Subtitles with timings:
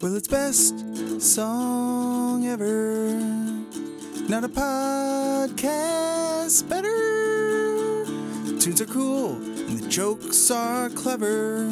[0.00, 0.74] Well, it's best
[1.20, 3.12] song ever.
[4.28, 8.04] Not a podcast better.
[8.58, 11.68] Tunes are cool and the jokes are clever.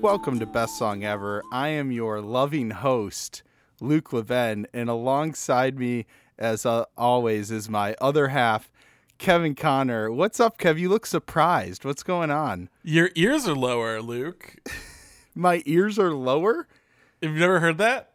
[0.00, 1.42] Welcome to Best Song Ever.
[1.50, 3.42] I am your loving host,
[3.80, 6.06] Luke Leven, and alongside me,
[6.38, 8.70] as uh, always, is my other half,
[9.18, 10.10] Kevin Connor.
[10.10, 10.78] What's up, Kev?
[10.78, 11.84] You look surprised.
[11.84, 12.68] What's going on?
[12.82, 14.56] Your ears are lower, Luke.
[15.34, 16.66] My ears are lower?
[17.22, 18.12] Have you never heard that?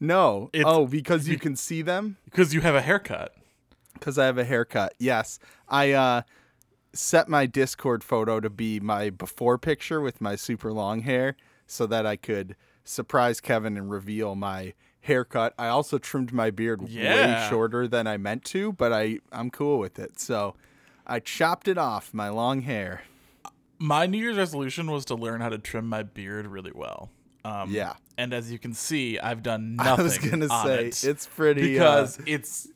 [0.00, 0.50] No.
[0.52, 2.16] It's- oh, because you can see them?
[2.24, 3.34] Because you have a haircut.
[3.94, 4.94] Because I have a haircut.
[4.98, 5.38] Yes.
[5.68, 6.22] I uh,
[6.92, 11.36] set my Discord photo to be my before picture with my super long hair
[11.66, 15.54] so that I could surprise Kevin and reveal my haircut.
[15.58, 19.78] I also trimmed my beard way shorter than I meant to, but I, I'm cool
[19.78, 20.18] with it.
[20.18, 20.54] So
[21.06, 23.02] I chopped it off, my long hair.
[23.78, 27.10] My New Year's resolution was to learn how to trim my beard really well.
[27.44, 27.94] Um, Yeah.
[28.16, 30.32] And as you can see, I've done nothing.
[30.32, 31.72] I was on say, it it's pretty.
[31.72, 32.68] because uh, it's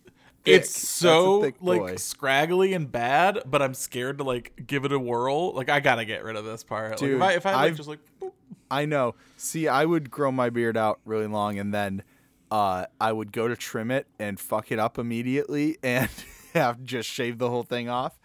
[0.46, 0.54] thick.
[0.62, 5.52] it's so like scraggly and bad, but I'm scared to like give it a whirl.
[5.52, 6.96] Like I gotta get rid of this part.
[6.96, 8.32] Dude, like, if I if I like, just like boop,
[8.70, 9.14] I know.
[9.36, 12.02] See, I would grow my beard out really long and then
[12.50, 16.08] uh, I would go to trim it and fuck it up immediately and
[16.54, 18.18] have just shave the whole thing off.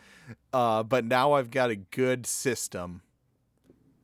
[0.54, 3.02] Uh, but now I've got a good system.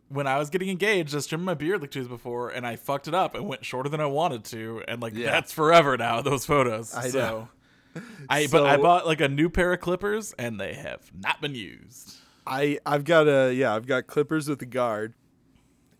[0.09, 2.65] when I was getting engaged, I was trimming my beard like two days before, and
[2.65, 5.31] I fucked it up and went shorter than I wanted to, and like Yeah.
[5.31, 6.21] that's forever now.
[6.21, 6.93] Those photos.
[6.93, 8.01] I so, know.
[8.29, 11.55] I but I bought like a new pair of clippers, and they have not been
[11.55, 12.15] used.
[12.45, 15.13] I I've got a yeah I've got clippers with a guard,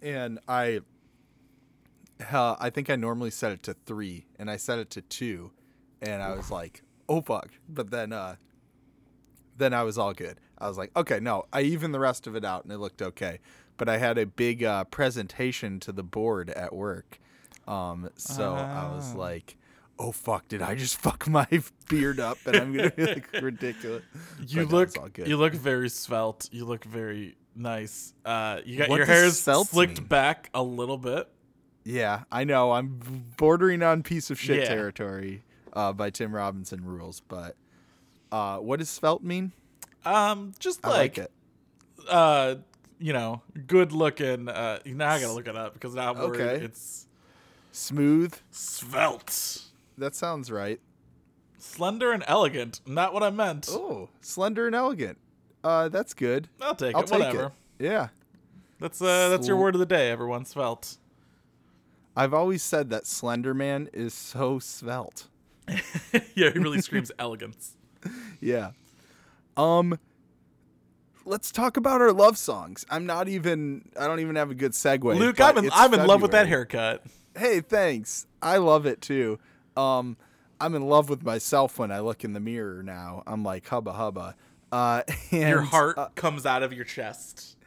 [0.02, 0.82] and I.
[2.32, 5.52] Uh, I think I normally set it to three, and I set it to two,
[6.02, 8.36] and I was like, "Oh fuck!" But then, uh,
[9.58, 10.40] then I was all good.
[10.58, 13.02] I was like, "Okay, no." I evened the rest of it out, and it looked
[13.02, 13.40] okay.
[13.78, 17.20] But I had a big uh, presentation to the board at work,
[17.68, 19.20] um, so I was Ah.
[19.20, 19.56] like,
[20.00, 20.48] "Oh fuck!
[20.48, 21.48] Did I just fuck my
[21.88, 24.04] beard up?" And I'm gonna be like ridiculous.
[24.48, 25.28] You But look it's all good.
[25.28, 26.50] you look very svelte.
[26.52, 28.14] You look very nice.
[28.26, 30.08] Uh, you got What your hair slicked mean?
[30.08, 31.28] back a little bit.
[31.90, 32.74] Yeah, I know.
[32.74, 33.00] I'm
[33.38, 34.66] bordering on piece of shit Yeah.
[34.66, 37.56] territory uh, by Tim Robinson rules, but
[38.32, 39.54] uh, what does svelte mean?
[40.04, 41.32] Um, just I like, like it.
[42.10, 42.56] uh,
[43.00, 44.50] you know, good looking.
[44.50, 46.66] Uh, now I gotta look it up because now I'm worried Okay.
[46.66, 47.08] it's
[47.72, 48.36] Smooth.
[48.52, 49.62] svelte.
[49.98, 50.82] That sounds right.
[51.58, 52.82] Slender and elegant.
[52.86, 53.68] Not what I meant.
[53.72, 55.18] Oh, slender and elegant.
[55.64, 56.50] Uh, that's good.
[56.62, 57.08] I'll take I'll it.
[57.08, 57.46] take Whatever.
[57.80, 57.86] it.
[57.86, 58.08] Yeah.
[58.80, 60.44] That's uh that's your word of the day, everyone.
[60.46, 60.98] Svelte.
[62.18, 65.28] I've always said that Slender Man is so svelte.
[65.68, 67.78] yeah, he really screams elegance.
[68.42, 68.72] Yeah.
[69.56, 70.00] Um
[71.26, 72.88] let's talk about our love songs.
[72.90, 75.04] I'm not even I don't even have a good segue.
[75.18, 77.04] Luke, I'm in I'm in love with that haircut.
[77.38, 78.26] Hey, thanks.
[78.42, 79.38] I love it too.
[79.76, 80.18] Um,
[80.60, 83.22] I'm in love with myself when I look in the mirror now.
[83.28, 84.36] I'm like hubba hubba.
[84.72, 87.58] Uh, and, Your heart uh, comes out of your chest.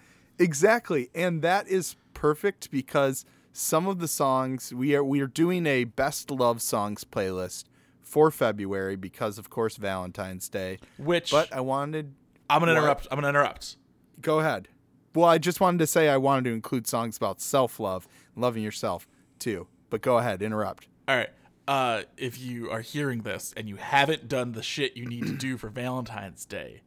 [0.40, 5.66] exactly, and that is perfect because some of the songs we are we are doing
[5.66, 7.64] a best love songs playlist
[8.00, 10.78] for February because of course Valentine's Day.
[10.98, 12.14] Which But I wanted
[12.48, 12.78] I'm gonna what?
[12.78, 13.08] interrupt.
[13.10, 13.76] I'm gonna interrupt.
[14.20, 14.68] go ahead.
[15.14, 18.06] Well, I just wanted to say I wanted to include songs about self love,
[18.36, 19.66] loving yourself too.
[19.90, 20.86] But go ahead, interrupt.
[21.08, 21.30] All right.
[21.68, 25.34] Uh, if you are hearing this and you haven't done the shit you need to
[25.36, 26.82] do for Valentine's Day,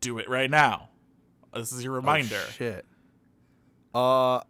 [0.00, 0.90] do it right now.
[1.54, 2.40] This is your reminder.
[2.46, 2.86] Oh, shit.
[3.94, 4.40] Uh,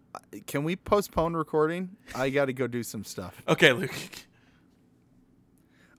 [0.47, 1.91] can we postpone recording?
[2.15, 3.41] I got to go do some stuff.
[3.49, 3.91] okay, Luke.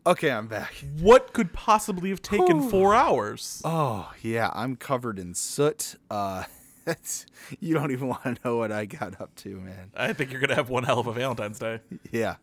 [0.06, 0.74] Okay, I'm back.
[1.02, 3.62] What could possibly have taken four hours?
[3.66, 5.96] Oh yeah, I'm covered in soot.
[6.10, 6.46] Uh,
[6.86, 7.26] that's,
[7.60, 9.92] you don't even want to know what I got up to, man.
[9.96, 11.82] I think you're gonna have one hell of a Valentine's Day.
[12.12, 12.38] Yeah.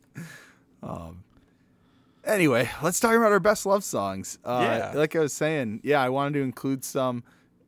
[0.82, 1.25] Um.
[2.25, 4.38] Anyway, let's talk about our best love songs.
[4.44, 4.92] Uh, Yeah.
[4.98, 7.24] Like I was saying, yeah, I wanted to include some,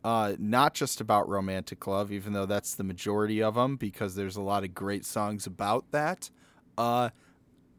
[0.09, 4.37] uh, not just about romantic love, even though that's the majority of them, because there's
[4.37, 6.31] a lot of great songs about that.
[6.79, 7.11] Uh,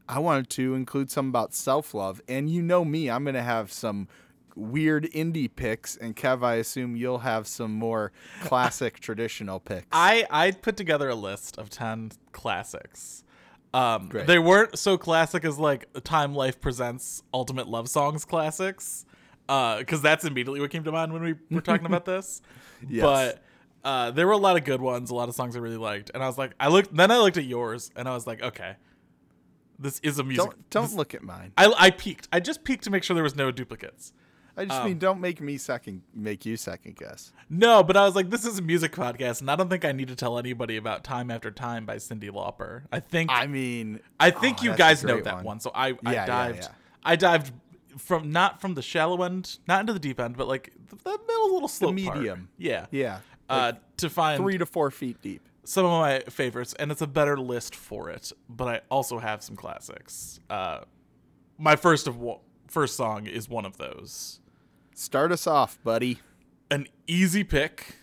[0.08, 3.72] I wanted to include some about self love, and you know me, I'm gonna have
[3.72, 4.06] some
[4.54, 8.12] weird indie picks, and Kev, I assume you'll have some more
[8.44, 9.88] classic traditional picks.
[9.90, 13.24] I I put together a list of ten classics.
[13.74, 14.28] Um, Great.
[14.28, 19.04] they weren't so classic as like Time Life presents Ultimate Love Songs classics,
[19.78, 22.40] because that's immediately what came to mind when we were talking about this.
[22.88, 23.02] Yes.
[23.02, 23.42] But
[23.84, 26.10] uh, there were a lot of good ones, a lot of songs I really liked,
[26.14, 28.42] and I was like, I looked, then I looked at yours, and I was like,
[28.42, 28.76] okay,
[29.78, 30.44] this is a music.
[30.44, 31.52] don't don't this- look at mine.
[31.56, 32.28] I I peeked.
[32.32, 34.12] I just peeked to make sure there was no duplicates.
[34.56, 37.32] I just Um, mean don't make me second make you second guess.
[37.48, 39.92] No, but I was like, this is a music podcast, and I don't think I
[39.92, 42.82] need to tell anybody about "Time After Time" by Cyndi Lauper.
[42.92, 45.60] I think I mean I think oh, you guys know that one.
[45.60, 46.68] So I, Yeah, I yeah, dived yeah.
[47.02, 47.52] I dived
[47.98, 51.18] from not from the shallow end, not into the deep end, but like the, the
[51.26, 52.18] middle little slope part.
[52.18, 52.48] medium.
[52.58, 52.86] Yeah.
[52.90, 53.20] Yeah.
[53.48, 55.48] Uh, to find Three to four feet deep.
[55.64, 58.32] some of my favorites, and it's a better list for it.
[58.48, 60.38] But I also have some classics.
[60.48, 60.80] Uh,
[61.58, 62.16] my first of
[62.68, 64.40] first song is one of those.
[64.94, 66.20] Start us off, buddy.
[66.70, 67.96] An easy pick,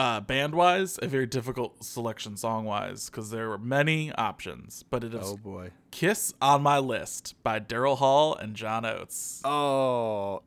[0.00, 4.82] uh, band wise, a very difficult selection song wise, because there were many options.
[4.88, 5.72] But it is Oh boy.
[5.90, 9.42] "Kiss on My List" by Daryl Hall and John Oates.
[9.44, 10.42] Oh,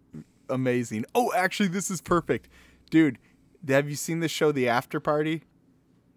[0.50, 1.05] amazing.
[1.13, 2.50] Oh, actually, this is perfect,
[2.89, 3.19] dude.
[3.67, 5.44] Have you seen the show The After Party?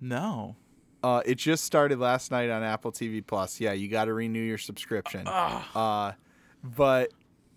[0.01, 0.57] No.
[1.03, 3.61] Uh, it just started last night on Apple TV Plus.
[3.61, 5.29] Yeah, you got to renew your subscription.
[5.29, 6.13] Uh,
[6.65, 7.13] but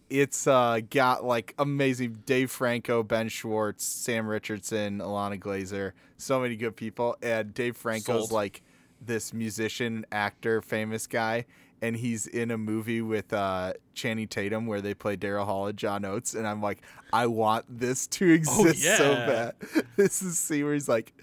[0.09, 6.55] it's uh, got like amazing Dave Franco, Ben Schwartz, Sam Richardson, Ilana Glazer, so many
[6.55, 7.15] good people.
[7.21, 8.31] And Dave Franco's Sold.
[8.31, 8.61] like
[9.01, 11.45] this musician, actor, famous guy.
[11.81, 15.77] And he's in a movie with uh, Channing Tatum where they play Daryl Hall and
[15.77, 16.33] John Oates.
[16.33, 16.79] And I'm like,
[17.13, 19.25] I want this to exist so yeah.
[19.25, 19.85] bad.
[19.95, 21.13] This is see where he's like,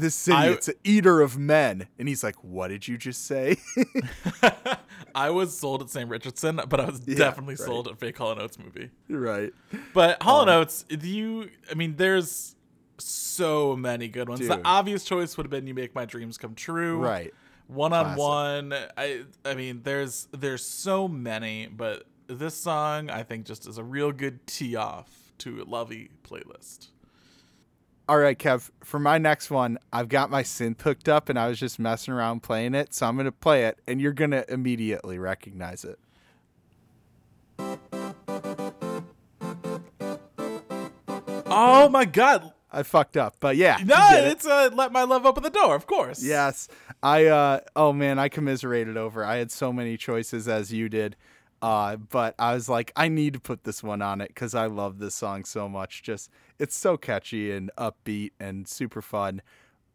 [0.00, 1.86] this city, I- it's an eater of men.
[1.98, 3.56] And he's like, what did you just say?
[5.14, 7.66] I was sold at Sam Richardson, but I was Yeah, definitely right.
[7.66, 8.90] sold at Fake Hall and Oates movie.
[9.08, 9.52] right.
[9.94, 12.54] But Hall Um, and Oates, you, I mean, there's
[12.98, 14.46] so many good ones.
[14.46, 17.32] The obvious choice would have been "You Make My Dreams Come True." Right.
[17.66, 18.72] One on one.
[18.96, 23.84] I, I mean, there's there's so many, but this song I think just is a
[23.84, 26.88] real good tee off to a lovey playlist.
[28.08, 28.70] All right, Kev.
[28.84, 32.14] For my next one, I've got my synth hooked up and I was just messing
[32.14, 32.94] around playing it.
[32.94, 35.98] So I'm going to play it and you're going to immediately recognize it.
[41.48, 42.52] Oh my god!
[42.70, 43.78] I fucked up, but yeah.
[43.84, 44.32] No, get it.
[44.32, 46.22] it's uh, "Let My Love Open the Door," of course.
[46.22, 46.68] Yes.
[47.02, 49.24] I uh oh man, I commiserated over.
[49.24, 51.16] I had so many choices as you did.
[51.62, 54.66] Uh but I was like I need to put this one on it cuz I
[54.66, 56.02] love this song so much.
[56.02, 59.42] Just it's so catchy and upbeat and super fun.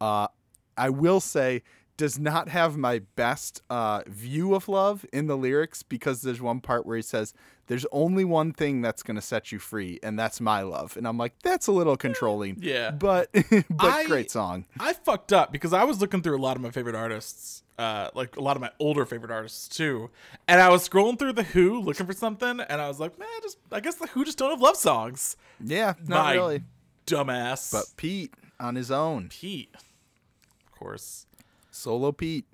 [0.00, 0.28] Uh
[0.76, 1.62] I will say
[1.96, 6.60] does not have my best uh, view of love in the lyrics because there's one
[6.60, 7.34] part where he says,
[7.66, 11.18] "There's only one thing that's gonna set you free, and that's my love." And I'm
[11.18, 12.56] like, that's a little controlling.
[12.60, 12.90] Yeah.
[12.92, 14.64] but but I- great song.
[14.80, 18.08] I fucked up because I was looking through a lot of my favorite artists, uh,
[18.14, 20.10] like a lot of my older favorite artists too,
[20.48, 23.28] and I was scrolling through the Who looking for something, and I was like, man,
[23.42, 25.36] just I guess the Who just don't have love songs.
[25.62, 26.62] Yeah, not My really.
[27.06, 27.70] Dumbass.
[27.72, 31.26] But Pete on his own, Pete, of course.
[31.72, 32.46] Solo Pete.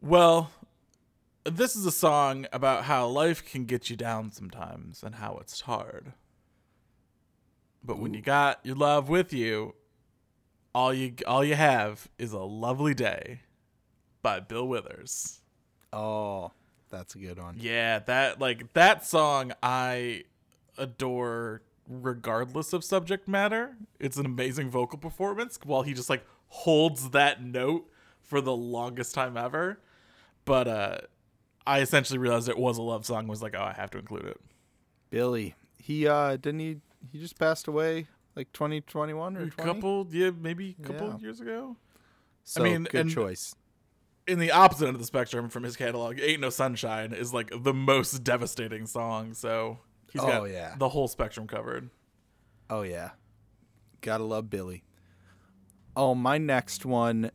[0.00, 0.50] Well,
[1.44, 5.62] this is a song about how life can get you down sometimes and how it's
[5.62, 6.14] hard.
[7.84, 9.74] But when you got your love with you,
[10.74, 13.42] all you all you have is a lovely day
[14.22, 15.42] by Bill Withers.
[15.92, 16.52] Oh,
[16.90, 17.56] that's a good one.
[17.58, 20.24] Yeah, that like that song I
[20.78, 23.76] adore regardless of subject matter.
[24.00, 27.90] It's an amazing vocal performance while he just like holds that note
[28.24, 29.78] for the longest time ever.
[30.44, 30.98] But uh
[31.66, 34.26] I essentially realized it was a love song was like, oh, I have to include
[34.26, 34.40] it.
[35.10, 35.54] Billy.
[35.78, 36.80] He uh didn't he
[37.12, 39.72] he just passed away like 2021 or A 20?
[39.74, 41.18] couple yeah, maybe a couple Yeah.
[41.18, 41.76] years ago.
[42.44, 43.54] So mean, good choice.
[44.26, 47.50] In the opposite end of the spectrum from his catalog, Ain't No Sunshine is like
[47.62, 49.78] the most devastating song, so
[50.10, 50.74] he's Oh, got yeah.
[50.78, 51.90] the whole spectrum covered.
[52.70, 53.10] Oh yeah.
[54.00, 54.82] Gotta love Billy.
[55.96, 57.30] Oh, my next one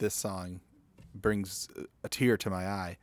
[0.00, 0.60] this song
[1.14, 1.68] brings
[2.02, 2.96] a tear to my eye.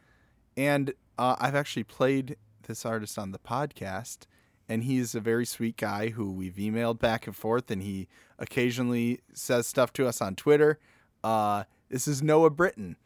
[0.58, 2.36] And uh, I've actually played
[2.68, 4.26] this artist on the podcast
[4.70, 9.22] and he's a very sweet guy who we've emailed back and forth and he occasionally
[9.34, 10.80] says stuff to us on Twitter.
[11.24, 12.98] Uh, this is Noah Britton.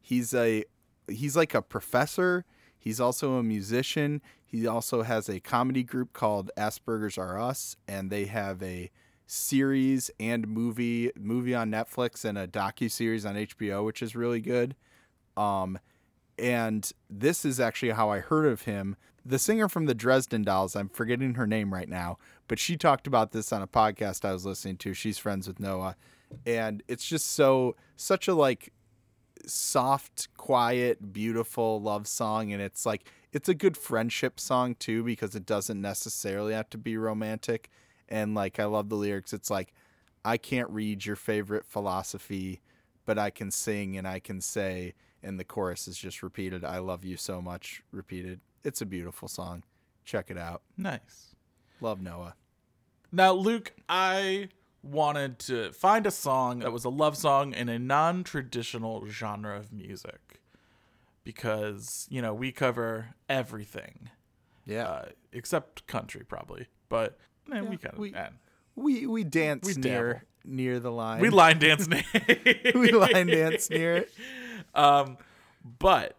[0.00, 0.64] He's a
[1.08, 2.44] he's like a professor.
[2.78, 4.20] He's also a musician.
[4.44, 8.90] He also has a comedy group called Asperger's Are Us, and they have a
[9.28, 14.40] series and movie movie on Netflix and a docu series on HBO, which is really
[14.40, 14.74] good.
[15.36, 15.78] Um,
[16.38, 18.96] and this is actually how I heard of him.
[19.24, 22.16] The singer from the Dresden Dolls, I'm forgetting her name right now,
[22.48, 24.94] but she talked about this on a podcast I was listening to.
[24.94, 25.96] She's friends with Noah,
[26.46, 28.72] and it's just so such a like
[29.46, 35.34] soft, quiet, beautiful love song and it's like it's a good friendship song too because
[35.34, 37.70] it doesn't necessarily have to be romantic
[38.08, 39.32] and like I love the lyrics.
[39.32, 39.72] It's like
[40.24, 42.60] I can't read your favorite philosophy,
[43.06, 46.78] but I can sing and I can say and the chorus is just repeated I
[46.78, 48.40] love you so much repeated.
[48.64, 49.64] It's a beautiful song.
[50.04, 50.62] check it out.
[50.76, 51.34] Nice.
[51.80, 52.34] Love Noah.
[53.12, 54.48] Now, Luke, I
[54.82, 59.56] wanted to find a song that was a love song in a non traditional genre
[59.56, 60.40] of music
[61.24, 64.10] because, you know, we cover everything
[64.66, 64.84] Yeah.
[64.88, 66.66] uh, except country, probably.
[66.88, 67.18] But
[67.52, 67.98] eh, we kind of.
[67.98, 68.14] we-
[68.76, 70.26] we we dance we near dabble.
[70.44, 71.20] near the line.
[71.20, 71.88] we line dance.
[71.88, 72.00] na-
[72.74, 74.12] we line dance near it.
[74.74, 75.16] Um,
[75.78, 76.14] but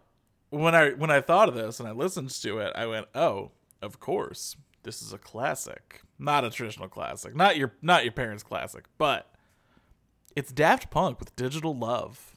[0.50, 3.52] when I when I thought of this and I listened to it, I went, "Oh,
[3.80, 8.42] of course, this is a classic, not a traditional classic, not your not your parents'
[8.42, 9.32] classic, but
[10.34, 12.36] it's Daft Punk with Digital Love."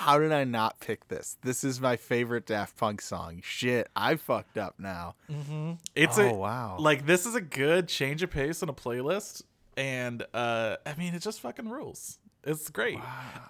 [0.00, 1.36] How did I not pick this?
[1.42, 3.40] This is my favorite Daft Punk song.
[3.44, 5.14] Shit, I fucked up now.
[5.94, 6.76] It's Oh, a wow.
[6.80, 9.42] like this is a good change of pace in a playlist,
[9.76, 12.18] and uh, I mean, it just fucking rules.
[12.44, 12.98] It's great.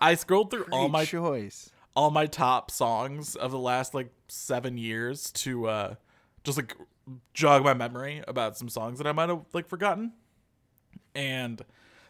[0.01, 1.71] I scrolled through all my choice.
[1.95, 5.95] all my top songs of the last like seven years to uh
[6.43, 6.77] just like
[7.33, 10.15] jog my memory about some songs that I might have like forgotten.
[11.15, 11.63] And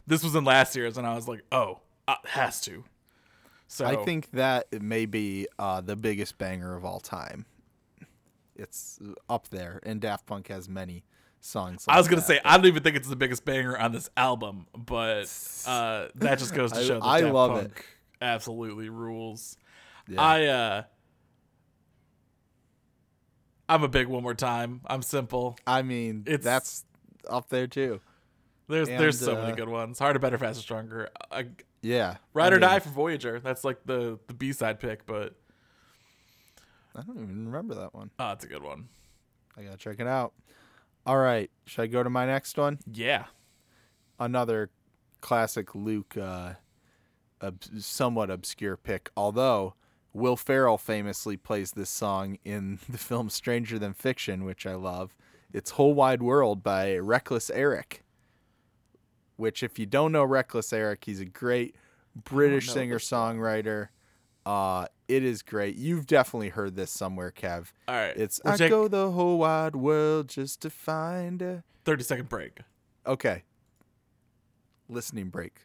[0.06, 2.84] this was in last year's, and I was like, oh, uh, has to.
[3.72, 7.46] So I think that may be uh, the biggest banger of all time.
[8.56, 8.98] It's
[9.28, 11.04] up there, and Daft Punk has many
[11.38, 11.84] songs.
[11.86, 12.26] I was gonna that.
[12.26, 15.26] say I don't even think it's the biggest banger on this album, but
[15.66, 17.60] uh, that just goes to I- show that I Daft love it.
[17.60, 17.86] Punk
[18.20, 19.56] absolutely rules.
[20.08, 20.20] Yeah.
[20.20, 20.82] I uh,
[23.68, 24.80] I'm a big one more time.
[24.88, 25.56] I'm simple.
[25.64, 26.84] I mean, It's- that's
[27.28, 28.00] up there too.
[28.68, 30.00] There's there's And, so many uh, good ones.
[30.00, 31.08] Harder, better, faster, stronger.
[31.30, 31.46] I,
[31.82, 33.40] Yeah, Ride I or Die for Voyager.
[33.40, 35.34] That's like the the B side pick, but
[36.94, 38.10] I don't even remember that one.
[38.18, 38.88] oh, it's a good one.
[39.56, 40.32] I gotta check it out.
[41.06, 42.78] All right, should I go to my next one?
[42.92, 43.24] Yeah.
[44.18, 44.70] Another
[45.22, 46.54] classic Luke, uh,
[47.42, 49.10] ob- somewhat obscure pick.
[49.16, 49.74] Although
[50.12, 55.16] Will Ferrell famously plays this song in the film Stranger Than Fiction, which I love.
[55.52, 58.04] It's "Whole Wide World" by Reckless Eric.
[59.40, 61.74] Which, if you don't know Reckless Eric, he's a great
[62.14, 63.88] British singer songwriter.
[64.44, 65.76] Uh, it is great.
[65.76, 67.72] You've definitely heard this somewhere, Kev.
[67.88, 68.16] All right.
[68.16, 71.64] It's We'll I take go the whole wide world just to find a.
[71.84, 72.58] thirty second break.
[73.06, 73.44] Okay.
[74.88, 75.60] Listening break.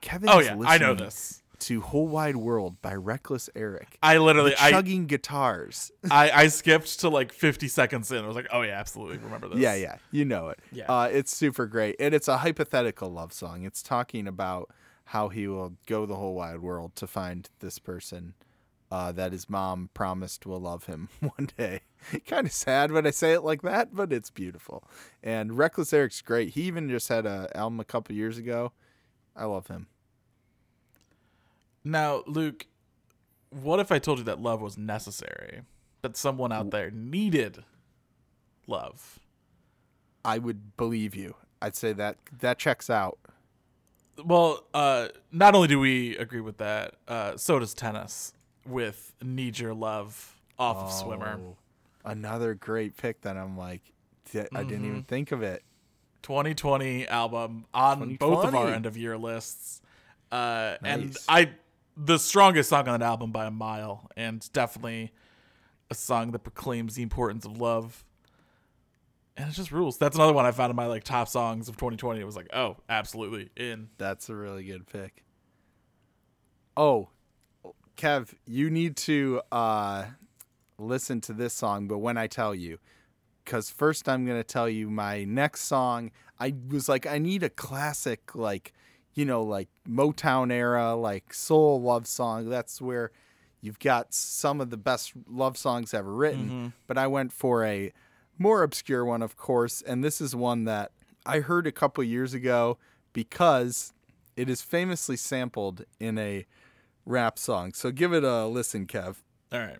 [0.00, 1.42] Kevin Oh yeah, I know this.
[1.60, 3.98] To Whole Wide World by Reckless Eric.
[4.02, 5.90] I literally The I, chugging guitars.
[6.10, 8.24] I I skipped to like fifty seconds in.
[8.24, 9.58] I was like, oh yeah, absolutely remember this.
[9.58, 10.58] yeah, yeah, you know it.
[10.72, 10.84] Yeah.
[10.88, 13.64] Uh, it's super great, and it's a hypothetical love song.
[13.64, 14.70] It's talking about
[15.10, 18.34] how he will go the whole wide world to find this person
[18.90, 21.80] uh, that his mom promised will love him one day.
[22.26, 24.84] kind of sad when I say it like that, but it's beautiful.
[25.22, 26.50] And Reckless Eric's great.
[26.50, 28.72] He even just had a album a couple years ago.
[29.34, 29.86] I love him.
[31.86, 32.66] Now, Luke,
[33.50, 35.62] what if I told you that love was necessary?
[36.02, 37.62] That someone out there needed
[38.66, 39.20] love.
[40.24, 41.36] I would believe you.
[41.62, 43.18] I'd say that that checks out.
[44.22, 48.32] Well, uh, not only do we agree with that, uh, so does tennis
[48.66, 51.38] with "Need Your Love" off of Swimmer.
[51.40, 51.56] Oh,
[52.04, 53.82] Another great pick that I'm like,
[54.32, 54.90] "Th- I didn't Mm-hmm.
[54.90, 55.62] even think of it.
[56.22, 59.80] 2020 album on both of our end of year lists.
[60.32, 61.50] Uh, And I,
[61.96, 65.12] the strongest song on that album by a mile, and definitely
[65.90, 68.04] a song that proclaims the importance of love.
[69.36, 69.98] And it just rules.
[69.98, 72.20] That's another one I found in my like top songs of 2020.
[72.20, 73.88] It was like, oh, absolutely in.
[73.98, 75.24] That's a really good pick.
[76.76, 77.10] Oh,
[77.96, 80.04] Kev, you need to uh,
[80.78, 82.78] listen to this song, but when I tell you,
[83.44, 86.10] because first I'm gonna tell you my next song.
[86.38, 88.74] I was like, I need a classic, like,
[89.16, 92.48] you know, like Motown era, like soul love song.
[92.48, 93.10] That's where
[93.60, 96.44] you've got some of the best love songs ever written.
[96.44, 96.66] Mm-hmm.
[96.86, 97.92] But I went for a
[98.38, 100.92] more obscure one, of course, and this is one that
[101.24, 102.76] I heard a couple years ago
[103.14, 103.94] because
[104.36, 106.44] it is famously sampled in a
[107.06, 107.72] rap song.
[107.72, 109.16] So give it a listen, Kev.
[109.50, 109.78] All right.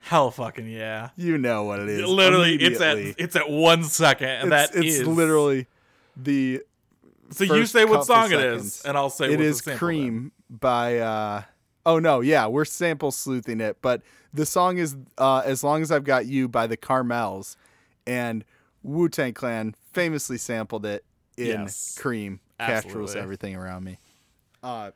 [0.00, 1.10] Hell fucking yeah.
[1.14, 2.04] You know what it is.
[2.04, 5.68] literally, it's at it's at one second, and it's, that it's is- literally
[6.16, 6.62] the
[7.32, 9.62] So you say what song it is, and I'll say it is what is the
[9.64, 11.42] sample cream by uh
[11.86, 15.90] oh no yeah we're sample sleuthing it but the song is uh as long as
[15.90, 17.56] i've got you by the Charmels
[18.06, 18.44] and
[18.82, 21.04] wu-tang clan famously sampled it
[21.38, 21.96] in Yes.
[21.98, 23.98] cream cash rules everything around me
[24.62, 24.90] uh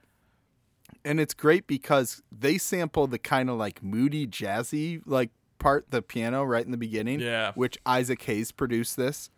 [1.05, 6.02] and it's great because they sample the kind of like moody jazzy like part the
[6.02, 7.52] piano right in the beginning Yeah.
[7.55, 9.31] which isaac hayes produced this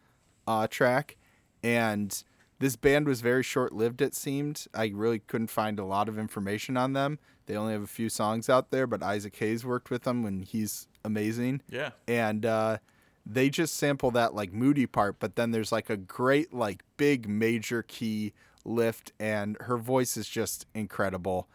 [0.46, 1.16] uh, track,
[1.62, 2.22] and
[2.58, 4.02] this band was very short lived.
[4.02, 7.18] It seemed I really couldn't find a lot of information on them.
[7.46, 10.44] They only have a few songs out there, but Isaac Hayes worked with them, and
[10.44, 11.62] he's amazing.
[11.70, 11.90] Yeah.
[12.06, 12.78] And uh,
[13.24, 17.28] they just sample that like moody part, but then there's like a great like big
[17.28, 18.32] major key
[18.64, 21.48] lift, and her voice is just incredible.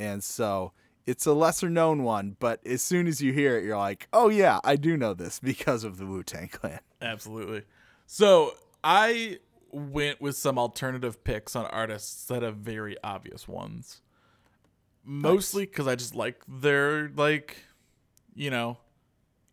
[0.00, 0.72] And so
[1.06, 4.28] it's a lesser known one, but as soon as you hear it, you're like, oh
[4.28, 6.80] yeah, I do know this because of the Wu Tang Clan.
[7.00, 7.62] Absolutely.
[8.06, 9.38] So I
[9.76, 14.00] went with some alternative picks on artists that have very obvious ones.
[15.04, 17.58] Mostly because I just like their like,
[18.34, 18.78] you know,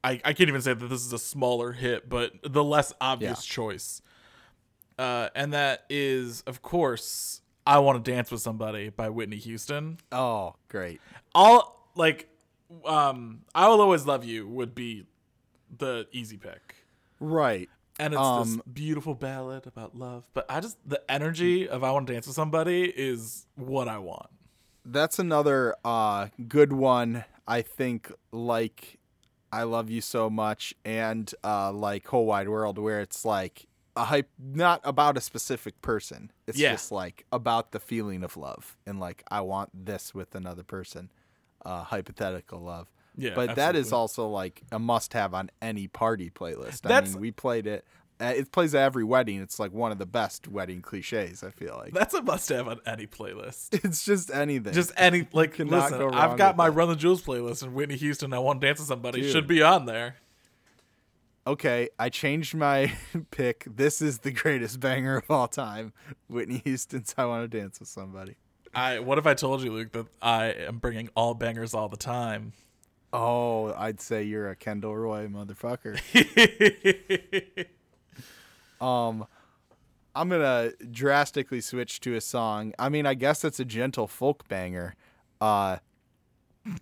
[0.04, 3.46] I I can't even say that this is a smaller hit, but the less obvious
[3.46, 4.02] choice.
[4.98, 9.98] Uh, and that is, of course, "I Want to Dance with Somebody" by Whitney Houston.
[10.12, 11.02] Oh, great.
[11.36, 12.30] All like,
[12.86, 15.06] um, "I Will Always Love You" would be
[15.78, 16.76] the easy pick.
[17.20, 17.70] Right.
[18.00, 20.28] And it's this Um, beautiful ballad about love.
[20.34, 23.98] But I just the energy of I want to dance with somebody is what I
[24.00, 24.30] want.
[24.86, 27.26] That's another uh good one.
[27.48, 29.00] I think like
[29.52, 34.06] I love you so much and uh like whole wide world where it's like a
[34.06, 36.32] hype not about a specific person.
[36.48, 36.72] It's Yeah.
[36.72, 41.12] just like about the feeling of love and like I want this with another person.
[41.64, 42.92] Uh hypothetical love.
[43.16, 46.90] Yeah, But that is also like a must have on any party playlist.
[46.90, 47.86] I mean, we played it
[48.24, 49.42] uh, it plays at every wedding.
[49.42, 51.94] It's like one of the best wedding cliches, I feel like.
[51.94, 53.70] That's a must-have on any playlist.
[53.84, 54.74] It's just anything.
[54.74, 56.00] Just any like listen.
[56.00, 56.76] go I've got my that.
[56.76, 58.34] Run the Jewels playlist, and Whitney Houston.
[58.34, 59.32] I want to dance with somebody Dude.
[59.32, 60.16] should be on there.
[61.46, 62.94] okay, I changed my
[63.32, 63.66] pick.
[63.68, 65.92] This is the greatest banger of all time.
[66.30, 68.36] Whitney Houston's I Want to Dance with Somebody.
[68.74, 71.98] I what if I told you, Luke, that I am bringing all bangers all the
[71.98, 72.54] time?
[73.14, 76.00] Oh, I'd say you're a Kendall Roy motherfucker.
[78.82, 79.28] um
[80.16, 82.74] I'm going to drastically switch to a song.
[82.78, 84.96] I mean, I guess it's a gentle folk banger.
[85.40, 85.78] Uh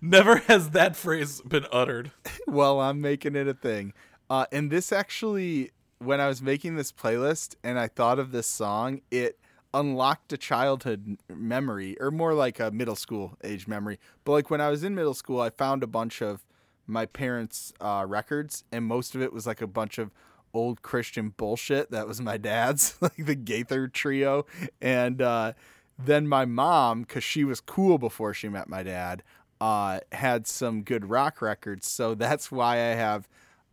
[0.00, 2.12] Never has that phrase been uttered.
[2.46, 3.92] well, I'm making it a thing.
[4.30, 8.46] Uh, and this actually, when I was making this playlist and I thought of this
[8.46, 9.38] song, it
[9.74, 13.98] unlocked a childhood memory, or more like a middle school age memory.
[14.24, 16.44] But like when I was in middle school, I found a bunch of
[16.86, 20.10] my parents' uh, records, and most of it was like a bunch of
[20.54, 24.46] old Christian bullshit that was my dad's, like the Gaither trio.
[24.80, 25.52] And uh,
[25.98, 29.22] then my mom, because she was cool before she met my dad,
[29.60, 31.88] uh, had some good rock records.
[31.88, 33.28] So that's why I have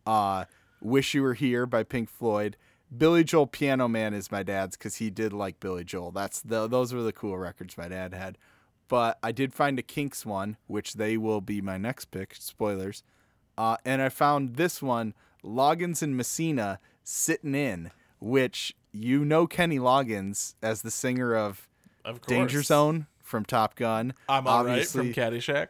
[0.06, 0.44] uh,
[0.80, 2.56] Wish You Were Here by Pink Floyd.
[2.96, 6.10] Billy Joel Piano Man is my dad's because he did like Billy Joel.
[6.12, 8.38] That's the those were the cool records my dad had.
[8.88, 12.34] But I did find a Kinks one, which they will be my next pick.
[12.38, 13.02] Spoilers.
[13.58, 19.78] Uh, and I found this one, Loggins and Messina, sitting in, which you know Kenny
[19.78, 21.68] Loggins as the singer of
[22.04, 24.14] Of Danger Zone from Top Gun.
[24.28, 25.68] I'm all right Obviously, from Caddyshack.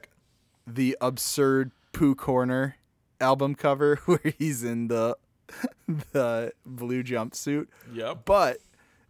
[0.67, 2.77] the absurd Pooh Corner
[3.21, 5.17] album cover where he's in the
[6.13, 7.67] the blue jumpsuit.
[7.93, 8.23] Yep.
[8.25, 8.59] But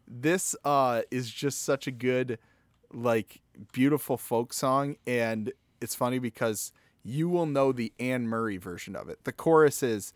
[0.08, 2.38] this uh is just such a good
[2.92, 3.40] like
[3.72, 6.72] beautiful folk song and it's funny because
[7.02, 9.18] you will know the Anne Murray version of it.
[9.24, 10.12] The chorus is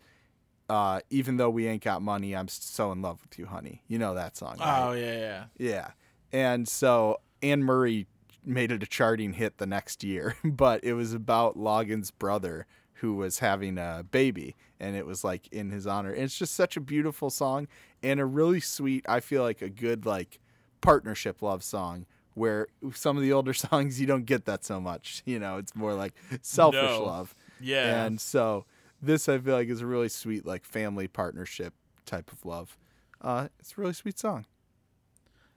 [0.69, 3.83] uh even though we ain't got money, I'm so in love with you, honey.
[3.87, 4.57] You know that song.
[4.59, 4.87] right?
[4.87, 5.43] Oh yeah, yeah.
[5.57, 5.87] Yeah.
[6.31, 8.07] And so Anne Murray
[8.45, 12.65] made it a charting hit the next year, but it was about Loggins' brother
[13.01, 16.11] who was having a baby and it was like in his honor.
[16.11, 17.67] And it's just such a beautiful song
[18.01, 20.39] and a really sweet, I feel like a good like
[20.81, 25.21] partnership love song where some of the older songs you don't get that so much.
[25.25, 27.03] You know, it's more like selfish No.
[27.03, 27.35] love.
[27.59, 28.05] Yeah.
[28.05, 28.65] And so
[29.01, 31.73] this I feel like is a really sweet like family partnership
[32.05, 32.77] type of love.
[33.19, 34.45] Uh it's a really sweet song.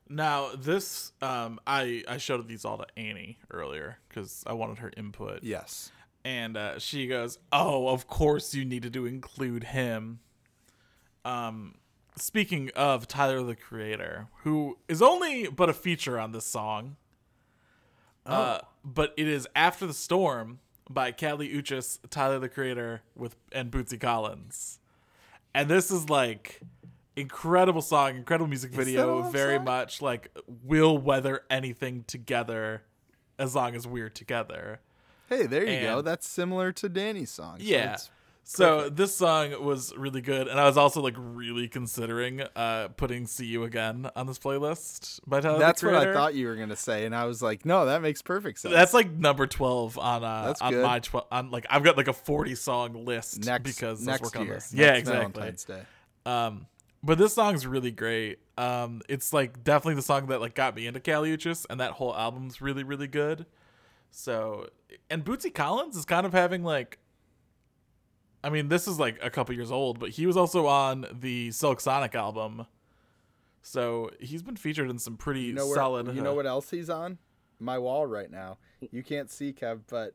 [0.09, 4.93] Now this, um, I I showed these all to Annie earlier because I wanted her
[4.97, 5.43] input.
[5.43, 5.91] Yes.
[6.25, 10.21] And uh, she goes, "Oh, of course you needed to include him."
[11.25, 11.77] Um,
[12.17, 16.97] speaking of Tyler the Creator, who is only but a feature on this song,
[18.27, 23.71] uh, but it is "After the Storm" by Kali Uchis, Tyler the Creator, with and
[23.71, 24.79] Bootsy Collins,
[25.55, 26.61] and this is like
[27.17, 29.65] incredible song, incredible music video, very song?
[29.65, 30.31] much like
[30.65, 32.83] we'll weather anything together
[33.39, 34.81] as long as we're together.
[35.37, 36.03] Hey, there you go.
[36.03, 37.59] That's similar to Danny's song.
[37.59, 37.97] so Yeah.
[38.47, 43.27] So this song was really good, and I was also like really considering uh putting
[43.27, 45.55] "See You Again" on this playlist by Tyler.
[45.55, 48.03] the that's what I thought you were gonna say, and I was like, no, that
[48.03, 48.75] makes perfect sense.
[48.75, 50.83] That's like number twelve on uh That's on good.
[50.83, 54.35] my twelve on like I've got like a forty song list next because next let's
[54.35, 54.55] work on year.
[54.57, 54.75] this.
[54.75, 55.41] next yeah, exactly.
[55.41, 55.83] Valentine's Day.
[56.27, 56.67] Um,
[57.03, 58.41] but this song's really great.
[58.59, 61.93] Um, it's like definitely the song that like got me into Kali Uchis, and that
[61.93, 63.47] whole album's really really good.
[64.17, 64.69] So,
[65.11, 66.99] and Bootsy Collins is kind of having like,
[68.45, 71.51] I mean, this is like a couple years old, but he was also on the
[71.51, 72.67] Silk Sonic album.
[73.63, 76.15] So he's been featured in some pretty You know where, solid.
[76.15, 77.19] You uh, know what else he's on?
[77.59, 78.59] My wall right now.
[78.93, 80.15] You can't see Kev, but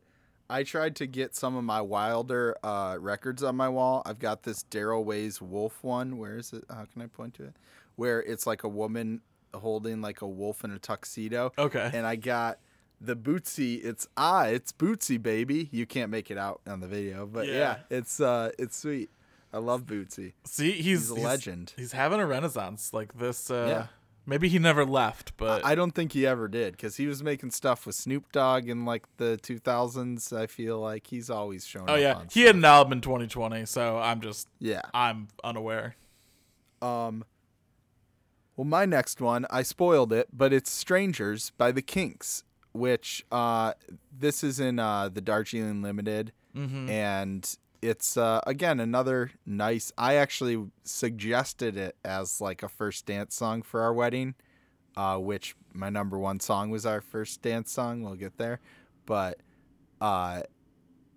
[0.50, 4.02] I tried to get some of my Wilder uh, records on my wall.
[4.06, 6.18] I've got this Darryl Way's Wolf one.
[6.18, 6.64] Where is it?
[6.70, 7.56] How can I point to it?
[7.98, 9.22] Where it's like a woman
[9.54, 11.52] holding like a wolf in a tuxedo.
[11.58, 11.92] Okay.
[11.94, 12.60] And I got
[13.02, 13.84] the Bootsy.
[13.84, 15.70] It's ah, it's Bootsy, baby.
[15.72, 17.78] You can't make it out on the video, but yeah, Yeah.
[17.90, 19.10] it's uh, it's sweet.
[19.52, 20.34] I love Bootsy.
[20.46, 21.74] See, he's, He's a legend.
[21.76, 23.50] He's having a renaissance like this.
[23.50, 23.88] Uh, Yeah.
[24.26, 27.50] Maybe he never left, but I don't think he ever did because he was making
[27.50, 30.32] stuff with Snoop Dogg in like the 2000s.
[30.38, 31.86] I feel like he's always shown.
[31.88, 33.66] oh yeah, he had an album in 2020.
[33.66, 34.82] So I'm just Yeah.
[34.94, 35.96] I'm unaware.
[36.80, 37.24] Um.
[38.56, 43.74] Well, my next one, I spoiled it, but it's "Strangers" by the Kinks, which uh,
[44.18, 46.90] this is in uh, the Darjeeling Limited, Mm-hmm.
[46.90, 49.92] and it's uh, again another nice.
[49.98, 54.34] I actually suggested it as like a first dance song for our wedding,
[54.98, 58.02] uh, which my number one song was our first dance song.
[58.02, 58.60] We'll get there,
[59.06, 59.38] but
[60.02, 60.42] uh,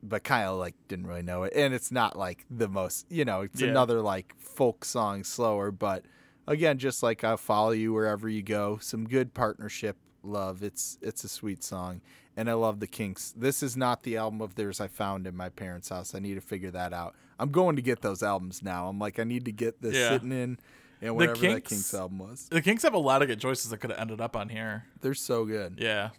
[0.03, 3.41] but Kyle like didn't really know it, and it's not like the most, you know,
[3.41, 3.69] it's Yeah.
[3.69, 6.05] another like folk song, slower, but
[6.47, 10.63] again, just like I follow you wherever you go, some good partnership love.
[10.63, 12.01] It's it's a sweet song,
[12.37, 13.33] and I love the Kinks.
[13.37, 16.15] This is not the album of theirs I found in my parents' house.
[16.15, 17.15] I need to figure that out.
[17.39, 18.89] I'm going to get those albums now.
[18.89, 20.11] I'm like, I need to get this Yeah.
[20.11, 20.59] sitting in,
[21.01, 22.47] and whatever that Kinks- Kinks album was.
[22.51, 24.85] The Kinks have a lot of good choices that could have ended up on here.
[25.01, 25.77] They're so good.
[25.79, 26.11] Yeah.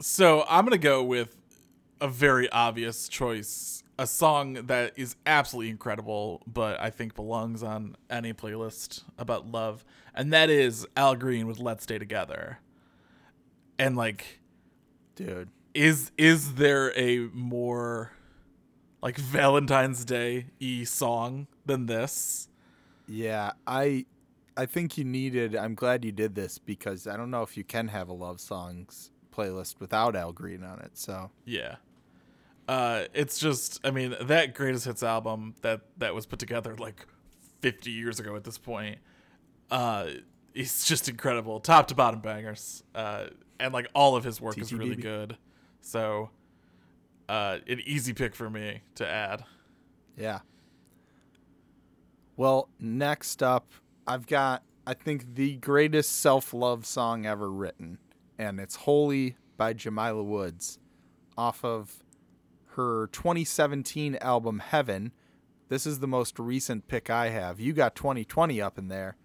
[0.00, 1.36] So I'm gonna go with
[2.00, 7.96] a very obvious choice, a song that is absolutely incredible, but I think belongs on
[8.10, 12.58] any playlist about love, and that is Al Green with "Let's Stay Together."
[13.78, 14.40] And like,
[15.16, 15.48] Dude.
[15.74, 18.12] is is there a more
[19.02, 22.48] like Valentine's Day e song than this?
[23.08, 24.06] Yeah, I
[24.56, 27.64] I think you needed I'm glad you did this because I don't know if you
[27.64, 30.96] can have a love songs playlist without Al Green on it.
[30.96, 31.76] So Yeah.
[32.68, 37.06] Uh, it's just, I mean, that greatest hits album that that was put together like
[37.60, 38.98] 50 years ago at this point.
[39.72, 40.06] Uh,
[40.54, 42.84] it's just incredible, top to bottom bangers.
[42.94, 45.38] Uh, and like all of his work is really good.
[45.80, 46.30] So,
[47.28, 49.44] uh, an easy pick for me to add.
[50.16, 50.40] yeah.
[52.36, 53.72] Well, next up,
[54.06, 57.98] I've got I think the greatest self-love song ever written,
[58.38, 60.78] and it's "Holy" by Jamila Woods,
[61.36, 62.02] off of
[62.74, 65.12] her 2017 album Heaven.
[65.68, 67.60] This is the most recent pick I have.
[67.60, 69.16] You got 2020 up in there.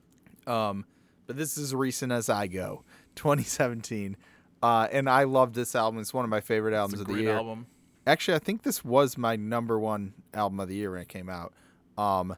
[0.47, 0.85] Um,
[1.25, 2.83] but this is recent as I go,
[3.15, 4.15] 2017.
[4.63, 5.99] Uh, and I love this album.
[5.99, 7.35] It's one of my favorite albums of the year.
[7.35, 7.67] album.
[8.07, 11.29] Actually, I think this was my number one album of the year when it came
[11.29, 11.53] out.
[11.97, 12.35] Um,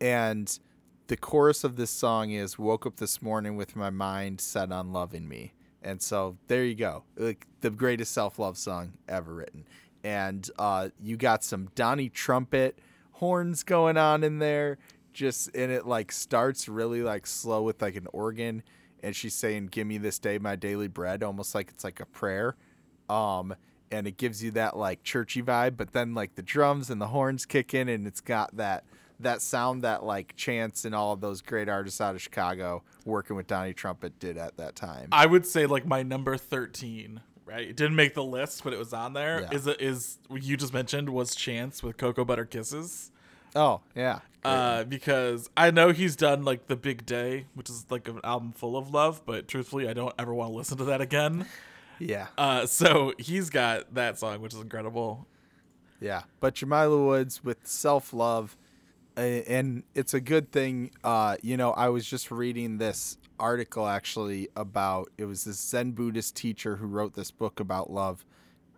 [0.00, 0.58] and
[1.08, 4.92] the chorus of this song is "Woke up this morning with my mind set on
[4.92, 9.66] loving me," and so there you go, like the greatest self-love song ever written.
[10.02, 12.78] And uh, you got some Donnie trumpet
[13.12, 14.78] horns going on in there,
[15.16, 18.62] just and it like starts really like slow with like an organ,
[19.02, 22.06] and she's saying, "Give me this day my daily bread," almost like it's like a
[22.06, 22.54] prayer
[23.08, 23.54] um
[23.90, 27.06] and it gives you that like churchy vibe but then like the drums and the
[27.06, 28.84] horns kick in and it's got that
[29.20, 33.36] that sound that like chance and all of those great artists out of chicago working
[33.36, 37.68] with donnie trumpet did at that time I would say like my number 13, right?
[37.68, 39.42] It didn't make the list, but it was on there.
[39.42, 39.56] Yeah.
[39.56, 43.12] Is is what you just mentioned was Chance with Cocoa Butter Kisses.
[43.56, 48.06] Oh yeah uh, because I know he's done like the Big Day, which is like
[48.06, 51.00] an album full of love, but truthfully, I don't ever want to listen to that
[51.00, 51.46] again.
[51.98, 55.26] yeah Uh, so he's got that song, which is incredible.
[56.00, 58.56] Yeah, but Jamila Woods with self love,
[59.16, 60.92] and it's a good thing.
[61.02, 65.92] Uh, you know, I was just reading this article actually about it was this Zen
[65.92, 68.24] Buddhist teacher who wrote this book about love.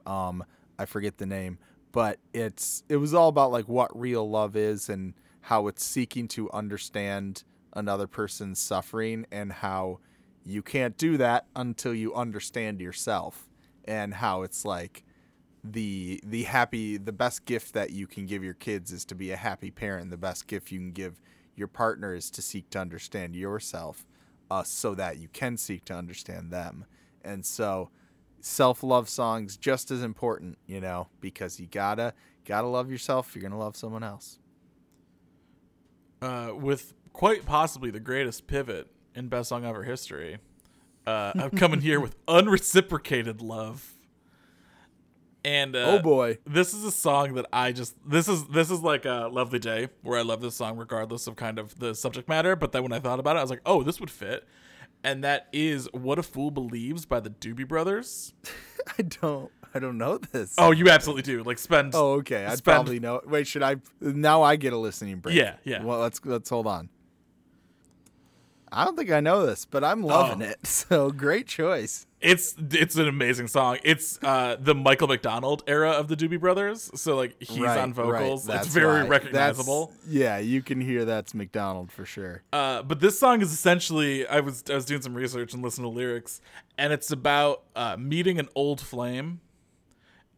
[0.07, 0.45] Um,
[0.79, 1.59] I forget the name,
[1.93, 6.29] but it's it was all about like what real love is and how it's seeking
[6.29, 9.99] to understand another person's suffering and how
[10.45, 13.49] you can't do that until you understand yourself
[13.85, 15.05] and how it's like
[15.65, 19.31] the the happy the best gift that you can give your kids is to be
[19.31, 20.11] a happy parent.
[20.11, 21.21] The best gift you can give
[21.57, 24.07] your partner is to seek to understand yourself
[24.51, 26.87] uh, so that you can seek to understand them.
[27.25, 27.91] And so
[28.41, 32.13] self-love songs just as important you know because you gotta
[32.45, 34.39] gotta love yourself if you're gonna love someone else
[36.21, 40.39] Uh, with quite possibly the greatest pivot in best song ever history.
[41.07, 43.95] Uh, I'm coming here with unreciprocated love
[45.45, 46.39] And uh, oh boy.
[46.45, 49.89] this is a song that I just this is this is like a lovely day
[50.03, 52.57] where I love this song regardless of kind of the subject matter.
[52.57, 54.47] But then when I thought about it, I was like, oh, this would fit.
[55.05, 58.35] And that is "What a Fool Believes" by the Doobie Brothers.
[58.99, 59.51] I don't.
[59.75, 60.55] I don't know this.
[60.59, 61.43] Oh, you absolutely do.
[61.43, 61.93] Like spend.
[61.95, 62.45] Oh, okay.
[62.47, 63.21] I'd Spend- probably know.
[63.27, 63.77] Wait, should I?
[64.01, 65.37] Now I get a listening break.
[65.37, 65.83] Yeah, yeah.
[65.83, 66.89] Well, let's let's hold on.
[68.73, 70.51] I don't think I know this, but I'm loving Oh.
[70.51, 70.59] it.
[70.67, 72.07] So great choice.
[72.21, 73.79] It's it's an amazing song.
[73.85, 76.91] It's uh the Michael McDonald era of the Doobie Brothers.
[76.95, 77.97] So like he's Right, on right.
[78.21, 78.45] vocals.
[78.45, 79.09] That's It's very why.
[79.09, 79.87] recognizable.
[79.87, 82.43] That's- yeah, you can hear that's McDonald for sure.
[82.53, 85.91] Uh, but this song is essentially I was I was doing some research and listening
[85.93, 86.41] to lyrics,
[86.77, 89.41] and it's about uh, meeting an old flame,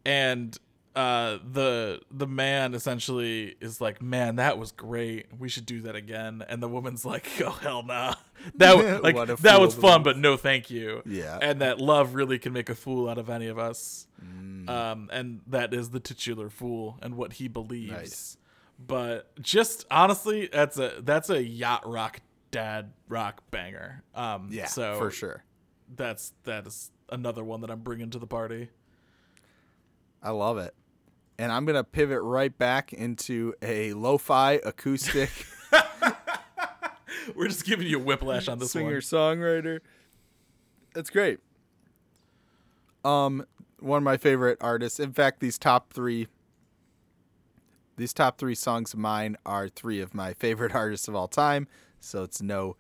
[0.05, 0.59] and
[1.01, 5.27] uh, the the man essentially is like, "Man, that was great.
[5.39, 8.15] We should do that again." And the woman's like, "Oh hell nah,
[8.57, 11.39] that was like that was fun, but no thank you." Yeah.
[11.41, 14.07] and that love really can make a fool out of any of us.
[14.23, 14.69] Mm.
[14.69, 18.37] Um, and that is the titular fool and what he believes Nice.
[18.79, 24.99] but just honestly that's a that's a yacht rock dad rock banger um Yeah, so
[24.99, 25.43] for sure.
[25.97, 28.69] that's that is another one that i'm bringing to the party
[30.23, 30.75] I love it.
[31.41, 35.31] And I'm gonna pivot right back into a lo-fi acoustic
[37.35, 38.83] we're just giving you a whiplash on this one.
[38.83, 39.81] singer one songwriter.
[40.95, 41.39] That's great.
[43.05, 43.47] Um,
[43.79, 45.01] one of my favorite artists.
[45.01, 46.29] In fact, these top three.
[47.97, 51.69] These top three songs of mine are three of my favorite artists of all time.
[52.01, 52.77] So it's no,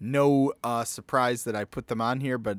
[0.00, 2.38] no uh, surprise that I put them on here.
[2.38, 2.58] But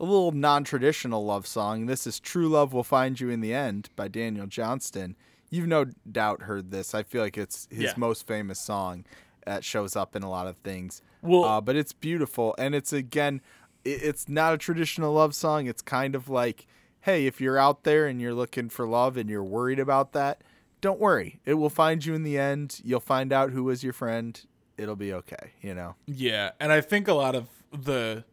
[0.00, 1.86] a little non-traditional love song.
[1.86, 5.14] This is "True Love Will Find You in the End" by Daniel Johnston.
[5.50, 6.94] You've no doubt heard this.
[6.94, 7.92] I feel like it's his Yeah.
[7.96, 9.04] most famous song
[9.46, 11.02] that shows up in a lot of things.
[11.22, 13.40] Well- uh, but it's beautiful, and it's again,
[13.84, 15.66] it's not a traditional love song.
[15.66, 16.66] It's kind of like,
[17.02, 20.42] hey, if you're out there and you're looking for love and you're worried about that,
[20.80, 21.40] don't worry.
[21.44, 22.80] It will find you in the end.
[22.84, 24.40] You'll find out who was your friend.
[24.78, 25.52] It'll be okay.
[25.60, 25.96] You know.
[26.06, 28.24] yeah and i think a lot of the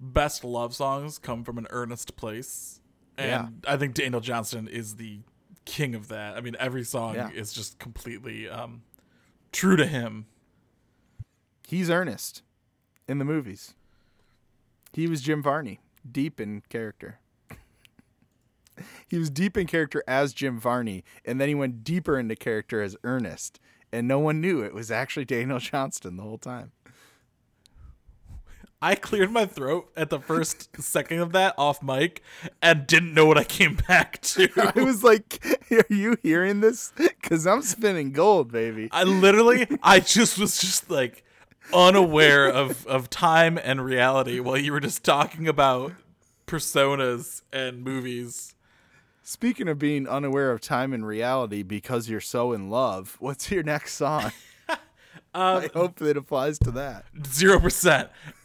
[0.00, 2.80] best love songs come from an earnest place
[3.16, 5.20] and i think daniel johnston is the
[5.64, 7.30] king of that i mean every song Yeah.
[7.30, 8.82] is just completely um
[9.52, 10.26] true to him
[11.68, 12.42] He's earnest
[13.08, 13.74] in the movies.
[14.92, 17.18] He was Jim Varney, deep in character.
[19.08, 22.80] he was deep in character as Jim Varney, and then he went deeper into character
[22.82, 23.58] as Ernest,
[23.92, 26.70] and no one knew it was actually Daniel Johnston the whole time.
[28.80, 32.22] I cleared my throat at the first second of that off mic
[32.60, 34.48] and didn't know what I came back to.
[34.76, 36.92] I was like, "Are you hearing this?
[36.96, 41.24] Because I'm spinning gold, baby." I literally, I just was just like
[41.72, 45.92] unaware of, of time and reality while you were just talking about
[46.46, 48.54] personas and movies.
[49.22, 53.64] Speaking of being unaware of time and reality because you're so in love, what's your
[53.64, 54.30] next song?
[55.36, 57.04] I hope it applies to that.
[57.26, 58.10] Zero percent.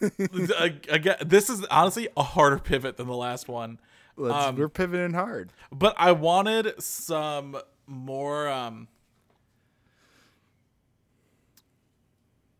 [0.58, 3.78] Again, this is honestly a harder pivot than the last one.
[4.18, 5.52] Um, we're pivoting hard.
[5.70, 8.88] But I wanted some more um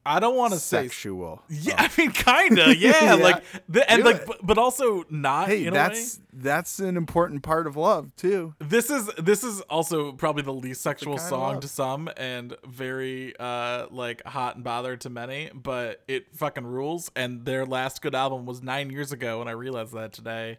[0.05, 1.43] I don't want to say Sexual.
[1.49, 5.49] Yeah, I mean, kinda, yeah, Yeah, like, the, and do like, but, but also not.
[5.49, 6.27] Hey, in that's a way.
[6.33, 8.55] that's an important part of love too.
[8.59, 13.35] This is this is also probably the least sexual of song to some, and very
[13.38, 15.51] uh like hot and bothered to many.
[15.55, 17.11] But it fucking rules.
[17.15, 20.59] And their last good album was nine years ago, and I realized that today,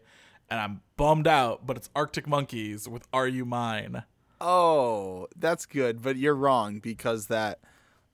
[0.49, 1.65] and I'm bummed out.
[1.65, 4.03] But it's Arctic Monkeys with "Are You Mine."
[4.39, 7.59] Oh, that's good, but you're wrong because that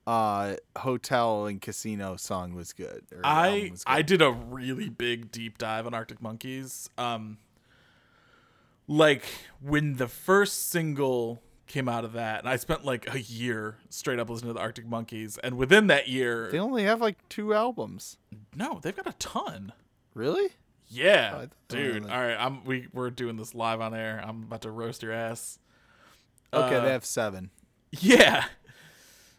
[0.07, 3.03] uh hotel and casino song was good.
[3.23, 3.91] I was good.
[3.91, 6.89] I did a really big deep dive on Arctic Monkeys.
[6.97, 7.37] Um
[8.87, 9.23] like
[9.61, 14.17] when the first single came out of that, and I spent like a year straight
[14.19, 17.53] up listening to the Arctic Monkeys, and within that year, they only have like two
[17.53, 18.17] albums.
[18.55, 19.73] no, they've got a ton.
[20.15, 20.49] Really?
[20.87, 22.09] Yeah, I dude.
[22.09, 24.23] All right, I'm we we're doing this live on air.
[24.25, 25.59] I'm about to roast your ass.
[26.51, 27.51] Okay, Uh, they have seven.
[27.91, 28.45] Yeah.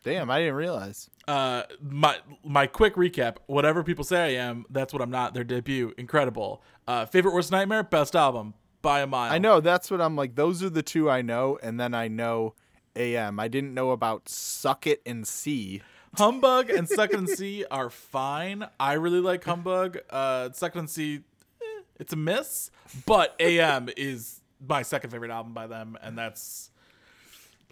[0.02, 1.10] Damn, I didn't realize.
[1.28, 3.36] Uh, my my quick recap.
[3.46, 5.34] Whatever people say I am, that's what I'm not.
[5.34, 6.62] Their debut, incredible.
[6.88, 9.30] Uh, favorite worst nightmare, best album by a mile.
[9.32, 10.34] I know that's what I'm like.
[10.36, 12.54] Those are the two I know, and then I know
[12.96, 13.38] AM.
[13.38, 15.82] I didn't know about Suck It and See.
[16.16, 18.66] Humbug and Suck It and See are fine.
[18.78, 19.98] I really like Humbug.
[20.08, 21.16] Uh, Suck It and See,
[21.60, 22.70] eh, it's a miss,
[23.06, 26.69] but AM is my second favorite album by them, and that's.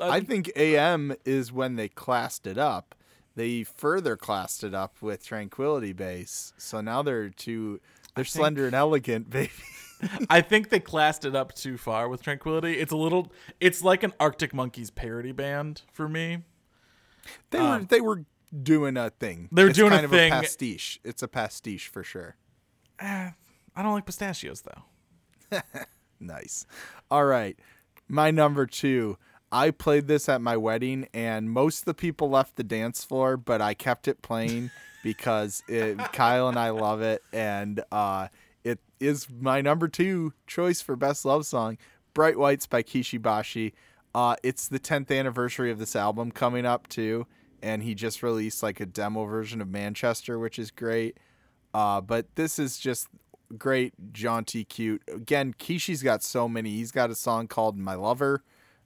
[0.01, 2.95] Uh, I think AM is when they classed it up.
[3.37, 6.53] They further classed it up with Tranquility Base.
[6.59, 7.81] So now they're too
[8.15, 9.51] they're slender and elegant, baby.
[10.31, 12.79] I think they classed it up too far with Tranquility.
[12.79, 13.33] It's a little.
[13.61, 16.39] It's like an Arctic Monkeys parody band for me.
[17.51, 18.25] They were they were
[18.63, 19.39] doing a thing.
[19.41, 20.31] Um, They were It's doing a kind of thing.
[20.33, 20.99] pastiche.
[21.05, 22.37] It's a pastiche for sure.
[23.01, 23.31] Eh,
[23.77, 25.61] I don't like pistachios though.
[26.21, 26.67] Nice.
[27.13, 27.57] All right.
[28.09, 29.19] My number two.
[29.51, 33.37] I played this at my wedding, and most of the people left the dance floor,
[33.37, 34.71] but I kept it playing
[35.03, 38.29] because it, Kyle and I love it, and uh,
[38.65, 41.79] it is my number two choice for best love song.
[42.15, 43.75] "Bright Whites" by Kishi Bashi.
[44.15, 47.27] Uh, it's the 10th anniversary of this album coming up too,
[47.63, 51.19] and he just released like a demo version of Manchester, which is great.
[51.73, 53.09] Uh, but this is just
[53.57, 55.03] great, jaunty, cute.
[55.07, 56.71] Again, Kishi's got so many.
[56.71, 58.43] He's got a song called "My Lover"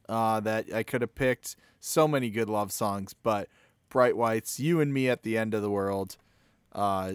[0.09, 1.57] uh, that I could have picked.
[1.81, 3.49] So many good love songs, but
[3.89, 6.17] "Bright Whites," "You and Me at the End of the World,"
[6.75, 7.15] uh,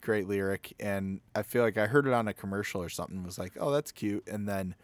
[0.00, 0.74] great lyric.
[0.80, 3.22] And I feel like I heard it on a commercial or something.
[3.22, 4.28] Was like, oh, that's cute.
[4.28, 4.74] And then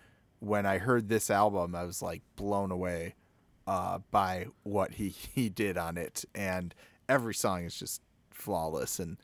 [0.40, 3.14] when I heard this album, I was like blown away
[3.66, 6.24] uh, by what he he did on it.
[6.34, 6.74] And
[7.08, 9.16] every song is just flawless and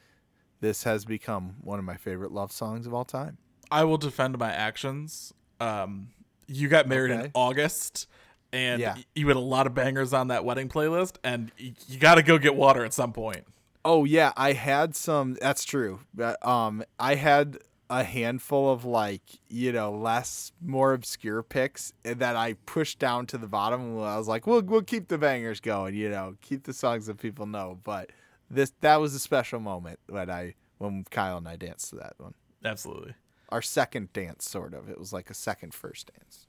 [0.61, 3.39] this has become one of my favorite love songs of all time.
[3.71, 5.33] I will defend my actions.
[5.59, 6.09] Um,
[6.51, 8.07] you got married in August,
[8.53, 8.97] and Yeah.
[9.15, 12.39] you had a lot of bangers on that wedding playlist, and you got to go
[12.39, 13.45] get water at some point.
[13.85, 15.35] Oh yeah, I had some.
[15.41, 16.01] That's true.
[16.13, 17.59] But, um, I had
[17.89, 23.39] a handful of like you know less more obscure picks that I pushed down to
[23.39, 23.81] the bottom.
[23.97, 25.95] And I was like, we'll we'll keep the bangers going.
[25.95, 27.79] You know, keep the songs that people know.
[27.83, 28.11] But
[28.51, 32.15] this that was a special moment when I when Kyle and I danced to that
[32.19, 32.35] one.
[32.65, 33.15] Absolutely.
[33.51, 34.89] Our second dance, sort of.
[34.89, 36.47] It was like a second first dance.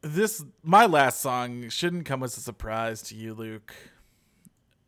[0.00, 3.72] This my last song shouldn't come as a surprise to you, Luke.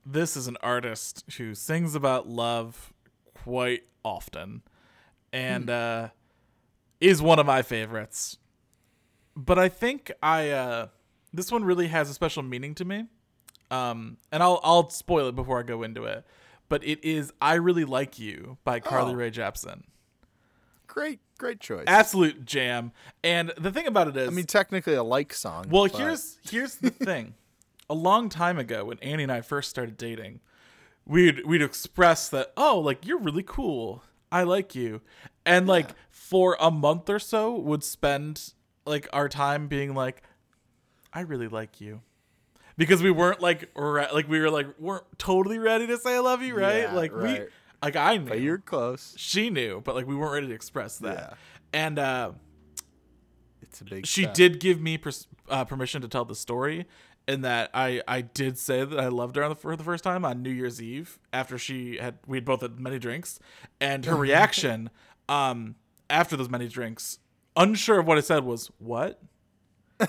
[0.04, 2.92] This is an artist who sings about love
[3.34, 4.62] quite often
[5.32, 6.08] and uh
[7.00, 8.38] is one of my favorites.
[9.36, 10.88] But I think I uh
[11.32, 13.06] this one really has a special meaning to me.
[13.70, 16.24] Um and I'll I'll spoil it before I go into it.
[16.68, 19.16] But it is I Really Like You by Carly Oh.
[19.16, 19.82] Rae Jepsen.
[20.94, 21.82] Great, great choice.
[21.88, 22.92] Absolute jam.
[23.24, 25.66] And the thing about it is I mean, technically a like song.
[25.68, 27.34] well, but- here's here's the thing.
[27.90, 30.38] A long time ago, when Annie and I first started dating,
[31.04, 34.04] we'd we'd express that, oh, like you're really cool.
[34.30, 35.00] I like you.
[35.44, 38.52] And like for a month or so would spend
[38.86, 40.22] like our time being like,
[41.12, 42.02] I really like you.
[42.76, 46.20] Because we weren't like re- like we were like weren't totally ready to say I
[46.20, 46.82] love you, right?
[46.82, 47.48] Yeah, like we right.
[47.84, 49.14] Like I knew but you're close.
[49.16, 51.16] she knew, but like we weren't ready to express that.
[51.16, 51.34] Yeah.
[51.72, 52.32] And uh
[53.62, 54.06] It's a big.
[54.06, 54.34] she step.
[54.34, 56.86] did give me pers- uh, permission to tell the story
[57.26, 60.04] in that I, I did say that I loved her on the, for the first
[60.04, 63.38] time on New Year's Eve after she had we had both had many drinks
[63.80, 64.90] and her reaction
[65.28, 65.74] um
[66.10, 67.18] after those many drinks
[67.56, 69.20] unsure of what I said was what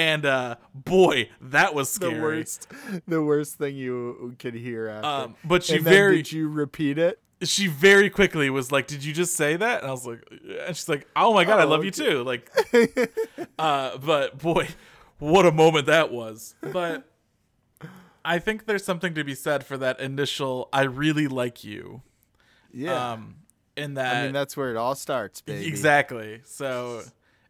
[0.00, 2.66] and uh boy that was the scary worst.
[3.06, 5.06] The worst thing you could hear after.
[5.08, 7.20] um but she very did you repeat it?
[7.42, 10.22] she very quickly was like, "Did you just say that?" And I was like,
[10.66, 12.50] and she's like, "Oh my god, I Oh, love you too." Like,
[13.58, 14.68] uh, but boy,
[15.18, 16.54] what a moment that was.
[16.60, 17.08] But
[18.24, 22.02] I think there's something to be said for that initial "I really like you."
[22.72, 23.12] Yeah.
[23.12, 23.36] Um,
[23.76, 25.66] in that, I mean, that's where it all starts, baby.
[25.66, 26.42] exactly.
[26.44, 27.00] So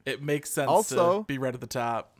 [0.06, 2.16] it makes sense Also- to be right at the top.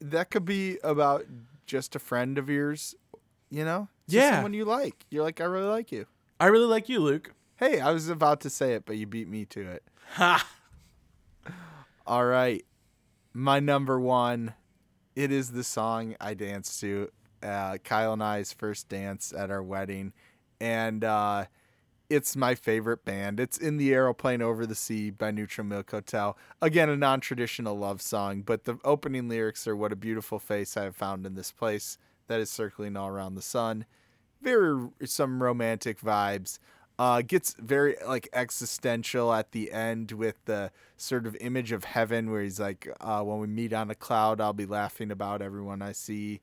[0.00, 1.24] That could be about
[1.66, 2.94] just a friend of yours.
[3.50, 4.34] You know, Just Yeah.
[4.36, 5.04] someone you like.
[5.10, 6.06] You're like, I really like you.
[6.38, 7.32] I really like you, Luke.
[7.56, 9.82] Hey, I was about to say it, but you beat me to it.
[10.14, 10.46] Ha!
[12.06, 12.64] All right.
[13.32, 14.54] My number one,
[15.14, 17.10] it is the song I danced to.
[17.42, 20.12] Uh, Kyle and I's first dance at our wedding.
[20.60, 21.46] And uh,
[22.10, 23.38] it's my favorite band.
[23.38, 26.36] It's In the Aeroplane Over the Sea by Neutral Milk Hotel.
[26.60, 30.76] Again, a non traditional love song, but the opening lyrics are What a beautiful face
[30.76, 31.96] I have found in this place
[32.26, 33.86] that is circling all around the sun.
[34.42, 36.58] Very, some romantic vibes.
[36.98, 42.30] Uh, gets very like existential at the end with the sort of image of heaven
[42.30, 45.80] where he's like, uh, when we meet on a cloud, I'll be laughing about everyone
[45.80, 46.42] I see.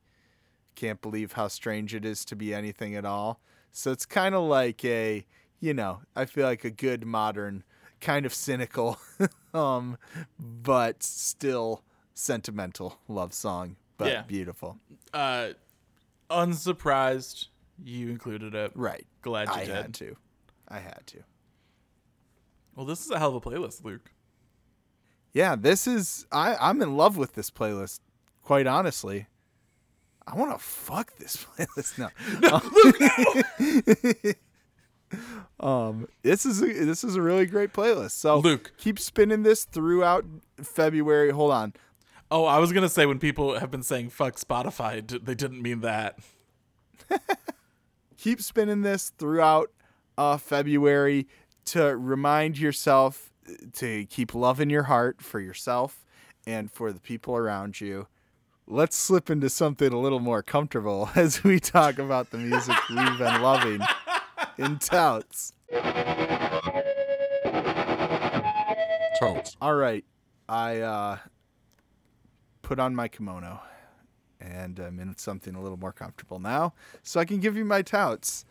[0.73, 3.39] Can't believe how strange it is to be anything at all.
[3.71, 5.27] So it's kind of like a,
[5.59, 7.63] you know, I feel like a good modern,
[8.01, 8.99] kind of cynical,
[9.53, 9.97] um,
[10.39, 11.83] but still
[12.13, 14.21] sentimental love song, but Yeah.
[14.23, 14.77] beautiful.
[15.13, 15.49] Uh,
[16.29, 17.47] unsurprised
[17.83, 18.71] you included it.
[18.75, 19.05] Right.
[19.21, 19.75] Glad you I did.
[19.75, 20.15] had to.
[20.67, 21.19] I had to.
[22.75, 24.11] Well, this is a hell of a playlist, Luke.
[25.33, 27.99] Yeah, this is I I'm in love with this playlist.
[28.43, 29.27] Quite honestly,
[30.27, 32.11] I want to fuck this playlist now.
[35.59, 38.11] Um, this is a, this is a really great playlist.
[38.11, 38.73] So Luke.
[38.77, 40.25] keep spinning this throughout
[40.61, 41.31] February.
[41.31, 41.73] Hold on.
[42.29, 45.61] Oh, I was gonna say when people have been saying "fuck Spotify," d- they didn't
[45.61, 46.19] mean that.
[48.17, 49.71] keep spinning this throughout
[50.17, 51.27] uh, February
[51.65, 53.31] to remind yourself
[53.73, 56.03] to keep loving your heart for yourself
[56.45, 58.07] and for the people around you.
[58.67, 63.17] Let's slip into something a little more comfortable as we talk about the music we've
[63.17, 63.81] been loving
[64.57, 65.53] in touts.
[69.19, 69.57] Totes.
[69.61, 70.05] All right,
[70.47, 71.17] I uh,
[72.61, 73.59] put on my kimono
[74.39, 77.81] and I'm in something a little more comfortable now, so I can give you my
[77.81, 78.45] touts.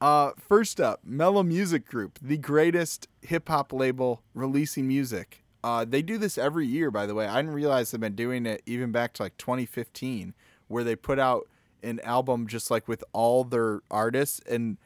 [0.00, 5.44] Uh, first up, Mellow Music Group, the greatest hip hop label releasing music.
[5.62, 7.26] Uh, they do this every year, by the way.
[7.26, 10.34] I didn't realize they've been doing it even back to like 2015,
[10.68, 11.48] where they put out
[11.82, 14.76] an album just like with all their artists, and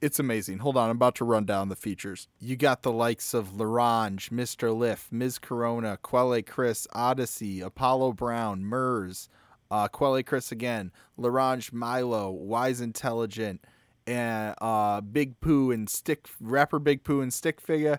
[0.00, 0.58] it's amazing.
[0.58, 2.28] Hold on, I'm about to run down the features.
[2.40, 4.76] You got the likes of L'Orange, Mr.
[4.76, 5.38] Lif, Ms.
[5.38, 9.28] Corona, Quelle Chris, Oddisee, Apollo Brown, Murs,
[9.70, 13.64] uh, Quelle Chris again, L'Orange Milo, Wise Intelligent,
[14.06, 17.98] and uh, Big Pooh and Stick rapper Big Pooh and Stik Figa,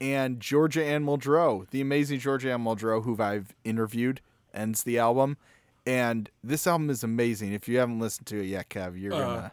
[0.00, 4.20] and Georgia Ann Muldrow, the amazing Georgia Ann Muldrow, who I've interviewed,
[4.52, 5.36] ends the album.
[5.86, 7.52] And this album is amazing.
[7.52, 9.52] If you haven't listened to it yet, Kev, you're gonna.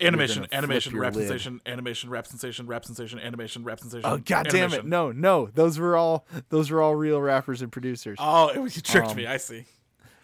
[0.00, 1.26] Animation, animation, rap lid.
[1.28, 4.04] sensation, animation, rap sensation, rap sensation, animation, rap sensation.
[4.08, 4.84] Oh god damn it!
[4.84, 8.18] No, no, those were all those were all real rappers and producers.
[8.20, 9.26] Oh, it was, you tricked Um, me.
[9.26, 9.64] I see.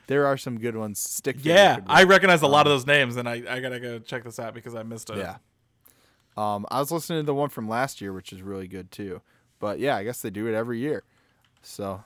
[0.07, 0.99] There are some good ones.
[0.99, 1.37] Stick.
[1.43, 4.39] Yeah, I recognize a lot of those names, and I, I gotta go check this
[4.39, 5.19] out because I missed it.
[5.19, 5.37] Yeah.
[6.37, 9.21] Um, I was listening to the one from last year, which is really good too.
[9.59, 11.05] But yeah, I guess they do it every year.
[11.63, 12.03] So,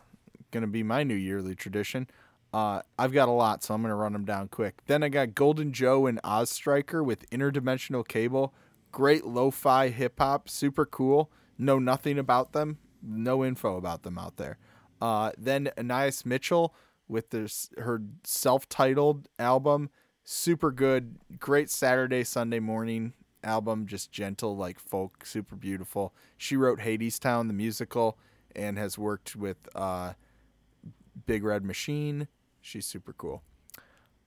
[0.51, 2.09] gonna be my new yearly tradition.
[2.55, 4.83] Uh, I've got a lot, so I'm gonna run them down quick.
[4.87, 8.55] Then I got Golden Joe and Oz Striker with Interdimensional Cable.
[8.93, 11.33] Great lo-fi hip hop, super cool.
[11.59, 14.59] Know nothing about them, no info about them out there.
[15.01, 16.77] Uh, then Anais Mitchell
[17.09, 19.91] with this her self-titled album,
[20.23, 26.15] super good, great Saturday Sunday morning album, just gentle like folk, super beautiful.
[26.39, 28.17] She wrote Hadestown the musical
[28.55, 30.13] and has worked with uh,
[31.27, 32.29] Big Red Machine.
[32.65, 33.43] She's super cool.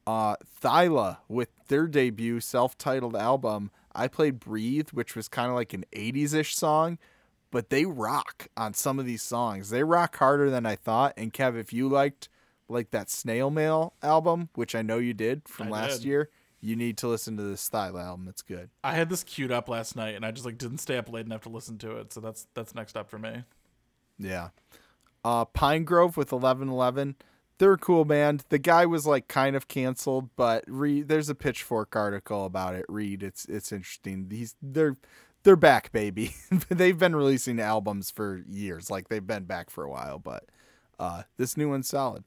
[0.06, 3.72] Uh, Thyla with their debut self-titled album.
[3.96, 7.00] I played Breathe, which was kind of like an 80s-ish song,
[7.50, 9.72] but they rock on some of these songs.
[9.72, 11.14] They rock harder than I thought.
[11.18, 12.30] And Kev, if you liked
[12.70, 16.08] like that Snail Mail album, which I know you did from I last did.
[16.08, 16.30] year,
[16.62, 18.28] you need to listen to this Thyla album.
[18.28, 18.70] It's good.
[18.84, 21.26] I had this queued up last night, and I just like didn't stay up late
[21.26, 22.14] enough to listen to it.
[22.14, 23.44] So that's that's next up for me.
[24.20, 24.50] Yeah.
[25.26, 27.16] Uh, Pinegrove with 1111.
[27.60, 28.44] They're a cool band.
[28.50, 32.86] The guy was like kind of canceled, but read there's a Pitchfork article about it.
[32.88, 34.30] Read it's it's interesting.
[34.30, 34.96] These they're
[35.44, 36.36] they're back, baby.
[36.70, 38.92] they've been releasing albums for years.
[38.92, 40.46] Like they've been back for a while, but
[41.00, 42.24] uh, this new one's solid.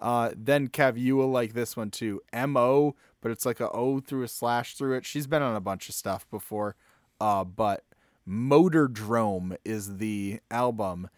[0.00, 2.22] Uh, then Kev, you will like this one too.
[2.32, 5.04] M O, but it's like a O through a slash through it.
[5.04, 6.76] She's been on a bunch of stuff before.
[7.20, 7.84] Uh, but
[8.26, 11.08] Motordrome is the album,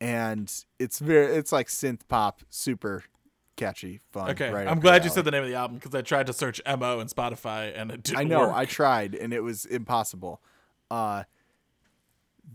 [0.00, 3.04] and it's very it's like synth pop, super
[3.56, 4.30] catchy, fun.
[4.30, 6.32] Okay, right I'm glad you said the name of the album because I tried to
[6.32, 8.40] search mo in Spotify and it didn't I know.
[8.48, 8.54] work.
[8.54, 10.42] I tried, and it was impossible.
[10.90, 11.24] Uh,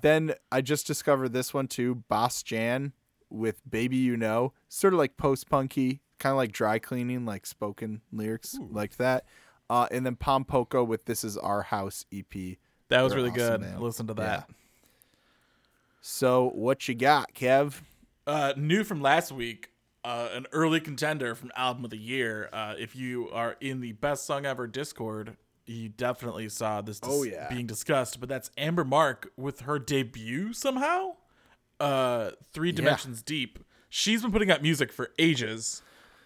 [0.02, 2.94] then I just discovered this one too, Boss Jan
[3.30, 7.46] with "Baby You Know," sort of like post punky, kind of like dry cleaning, like
[7.46, 9.26] spoken lyrics, like that.
[9.70, 12.58] Uh, and then Pom Poko with "This Is Our House" EP.
[12.90, 13.62] that was They're really awesome, good.
[13.62, 13.80] man.
[13.82, 14.50] Listen to that.
[16.02, 17.82] So what you got, Kev?
[18.26, 19.70] Uh, new from last week,
[20.04, 22.50] uh, an early contender from album of the year.
[22.52, 27.10] Uh, if you are in the best song ever Discord, you definitely saw this dis-
[27.12, 27.48] Oh, yeah.
[27.50, 28.20] being discussed.
[28.20, 31.16] But that's Amber Mark with her debut somehow.
[31.80, 33.60] Uh, Three Dimensions Deep.
[33.90, 35.82] She's been putting out music for ages.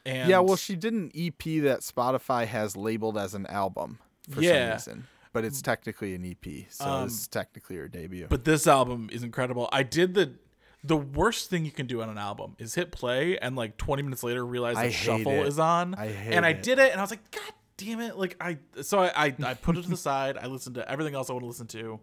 [0.06, 3.98] And Yeah, well, she did an EP that Spotify has labeled as an album
[4.30, 4.78] for Yeah.
[4.78, 8.26] some reason, but it's technically an EP, so Um, it's technically her debut.
[8.30, 9.68] But this album is incredible.
[9.70, 10.36] I did the
[10.82, 14.04] the worst thing you can do on an album is hit play and like 20
[14.04, 15.48] minutes later realize the shuffle it.
[15.48, 15.94] is on.
[15.96, 16.64] I hate and I it.
[16.64, 18.16] did it and I was like, God damn it.
[18.18, 20.38] Like I so I, I, I put it to the side.
[20.38, 22.00] I listened to everything else I want to listen to.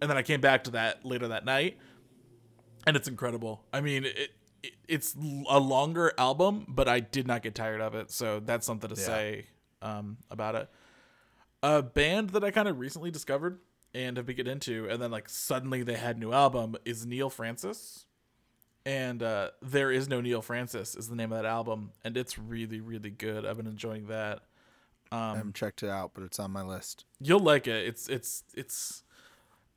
[0.00, 1.78] And then I came back to that later that night.
[2.84, 3.62] And it's incredible.
[3.72, 4.30] I mean, it,
[4.64, 5.14] it it's
[5.48, 8.10] a longer album, but I did not get tired of it.
[8.10, 9.46] So that's something to say
[9.82, 10.68] um, about it.
[11.62, 13.58] A band that I kind of recently discovered
[13.94, 17.06] and have been getting into, and then like suddenly they had a new album is
[17.06, 18.06] Neal Francis.
[18.84, 22.36] And uh, there is no Neal Francis is the name of that album, and it's
[22.36, 23.46] really really good.
[23.46, 24.40] I've been enjoying that.
[25.12, 27.04] Um, I haven't checked it out, but it's on my list.
[27.20, 27.86] you'll like it.
[27.86, 29.04] It's it's it's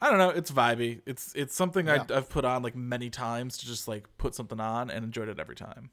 [0.01, 0.29] I don't know.
[0.29, 1.01] It's vibey.
[1.05, 4.59] It's it's something I, I've put on like many times to just like put something
[4.59, 5.91] on and enjoyed it every time.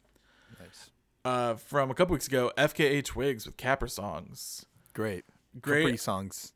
[0.58, 0.90] Nice.
[1.24, 4.64] Uh, from a couple weeks ago, FKA Twigs with Capper songs.
[4.94, 5.24] Great.
[5.60, 5.84] Great.
[5.84, 6.52] Capri songs.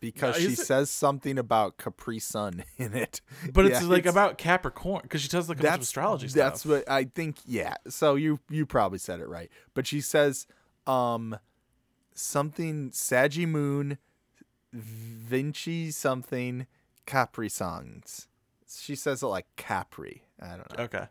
[0.00, 3.22] Because she says something about Capri Sun in it.
[3.54, 6.38] But it's Yeah, like about Capricorn because she tells like a bunch of astrology stuff.
[6.38, 7.38] That's what I think.
[7.46, 7.76] Yeah.
[7.88, 10.46] So you you probably said it right, but she says
[10.86, 11.38] um
[12.12, 13.96] something Saggy Moon,
[14.74, 16.66] Vinci something
[17.06, 18.28] Capri songs.
[18.68, 20.24] She says it like Capri.
[20.40, 20.84] I don't know.
[20.84, 21.06] Okay.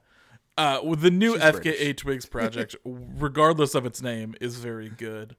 [0.56, 1.96] Uh, well, the new She's FKA British.
[1.96, 5.36] Twigs project, regardless of its name, is very good.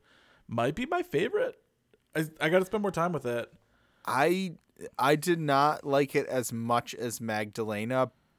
[0.48, 1.56] Might be my favorite.
[2.14, 3.52] I, I got to spend more time with it.
[4.06, 4.54] I
[4.98, 7.92] I did not like it as much as Magdalene,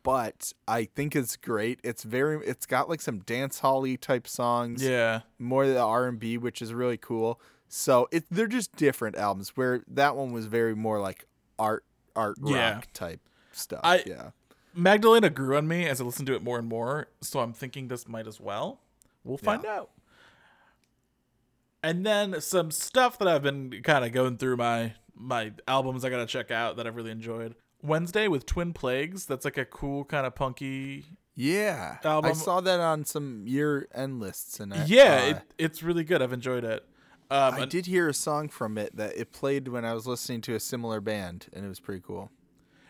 [0.04, 1.80] but I think it's great.
[1.84, 4.84] It's very it's got like some dance hall type songs.
[4.84, 5.22] Yeah.
[5.40, 7.40] more the R and B, which is really cool.
[7.68, 9.50] So it they're just different albums.
[9.56, 11.26] Where that one was very more like
[11.58, 11.84] art
[12.16, 12.76] art Yeah.
[12.76, 13.82] rock type stuff.
[13.84, 14.30] I- yeah,
[14.76, 17.88] Magdalene grew on me as I listened to it more and more, so I'm thinking
[17.88, 18.82] this might as well.
[19.24, 19.78] We'll find Yeah.
[19.80, 19.90] out.
[21.86, 26.10] And then some stuff that I've been kind of going through my my albums I
[26.10, 27.56] gotta check out that I've really enjoyed.
[27.82, 29.26] Wednesday with Twin Plagues.
[29.26, 31.06] That's like a cool kind of punky.
[31.36, 31.98] yeah.
[32.04, 36.04] I saw that on some year end lists, and I, Yeah, uh, it, it's really
[36.04, 36.22] good.
[36.22, 36.84] I've enjoyed it.
[37.30, 40.06] Um, I and- did hear a song from it that it played when I was
[40.08, 42.32] listening to a similar band, and it was pretty cool.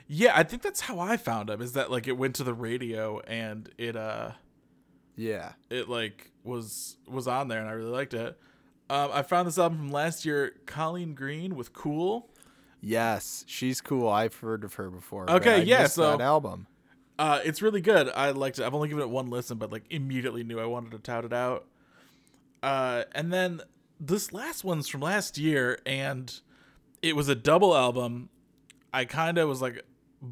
[0.07, 1.61] Yeah, I think that's how I found him.
[1.61, 4.31] Is that like it went to the radio and it uh
[5.15, 8.37] Yeah, it like was was on there and I really liked it.
[8.89, 12.29] Um, I found this album from last year, Colleen Green with Cool.
[12.81, 14.07] yes, she's cool.
[14.07, 15.29] I've heard of her before.
[15.29, 16.67] Okay, yeah, so- that album.
[17.17, 18.09] Uh, it's really good.
[18.09, 18.65] I liked it.
[18.65, 21.31] I've only given it one listen, but like immediately knew I wanted to tout it
[21.31, 21.65] out.
[22.61, 23.61] Uh, and then
[24.01, 26.37] this last one's from last year, and
[27.01, 28.27] it was a double album.
[28.93, 29.83] I kind of was like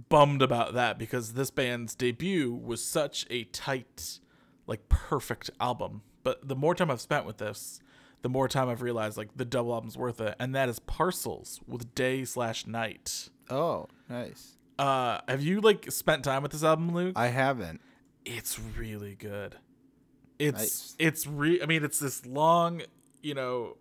[0.10, 4.20] bummed about that because this band's debut was such a tight,
[4.68, 6.02] like perfect album.
[6.24, 7.80] But the more time I've spent with this,
[8.24, 11.60] the more time I've realized like the double album's worth it, and that is Parcels
[11.68, 13.30] with Day slash Night.
[13.50, 14.58] Oh, nice.
[14.80, 17.14] Uh, have you like spent time with this album, Luke?
[17.16, 17.80] I haven't.
[18.26, 19.58] it's really good.
[20.40, 20.96] It's Nice.
[20.98, 22.82] it's re I mean it's this long,
[23.22, 23.78] you know,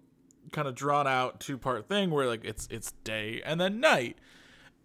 [0.52, 4.18] kind of drawn out two part thing where like it's it's day and then night.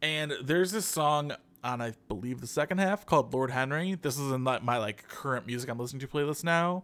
[0.01, 1.33] And there's this song
[1.63, 3.95] on I believe the second half called Lord Henry.
[3.95, 6.83] This is in my, my like current music I'm listening to playlist now.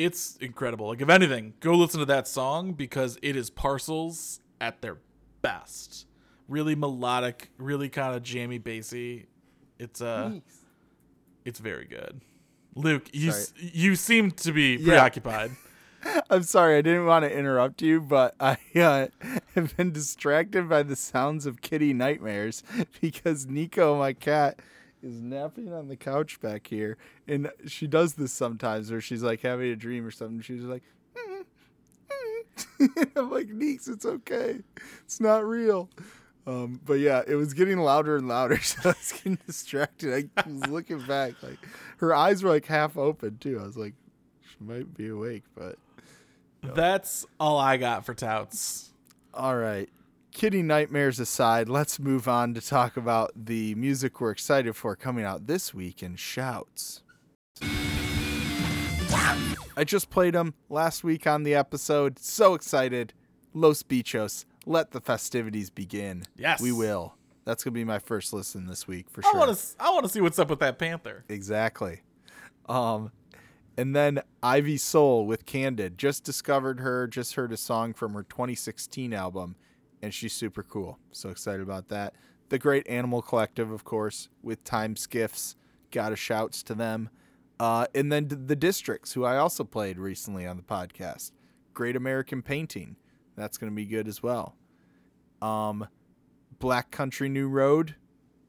[0.00, 0.88] It's incredible.
[0.88, 4.96] Like if anything, go listen to that song because it is parcels at their
[5.42, 6.06] best.
[6.48, 9.26] Really melodic, really kind of jammy bassy.
[9.78, 10.30] It's uh
[11.44, 12.20] it's very good.
[12.74, 15.50] Luke, you s- you seem to be preoccupied.
[16.30, 19.08] I'm sorry, I didn't want to interrupt you, but I uh,
[19.54, 22.62] have been distracted by the sounds of kitty nightmares
[23.02, 24.60] because Nico, my cat,
[25.02, 26.96] is napping on the couch back here,
[27.26, 30.40] and she does this sometimes where she's like having a dream or something.
[30.40, 30.82] She's like,
[33.16, 34.60] I'm like, Neeks, it's okay,
[35.04, 35.88] it's not real.
[36.46, 40.30] Um, but yeah, it was getting louder and louder, so I was getting distracted.
[40.36, 41.58] I was looking back, like
[41.98, 43.58] her eyes were like half open too.
[43.60, 43.94] I was like,
[44.42, 45.76] she might be awake, but.
[46.62, 48.92] That's all I got for touts.
[49.32, 49.88] All right.
[50.32, 55.24] Kitty nightmares aside, let's move on to talk about the music we're excited for coming
[55.24, 57.02] out this week in Shouts.
[59.76, 62.18] I just played them last week on the episode.
[62.18, 63.12] So excited.
[63.54, 64.44] Los Bichos.
[64.66, 66.24] Let the festivities begin.
[66.36, 66.60] Yes.
[66.60, 67.14] We will.
[67.44, 69.40] That's going to be my first listen this week for I sure.
[69.40, 71.24] want to I want to see what's up with that panther.
[71.28, 72.02] Exactly.
[72.68, 73.10] Um,
[73.76, 75.98] and then Ivy Sole with Candid.
[75.98, 79.56] Just discovered her, just heard a song from her 2016 album,
[80.02, 80.98] and she's super cool.
[81.12, 82.14] So excited about that.
[82.48, 85.56] The Great Animal Collective, of course, with Time Skiffs.
[85.90, 87.10] Got a shouts to them.
[87.58, 91.32] Uh, and then the Districts, who I also played recently on the podcast.
[91.74, 92.96] Great American Painting.
[93.36, 94.56] That's going to be good as well.
[95.42, 95.88] Um,
[96.58, 97.96] Black Country New Road,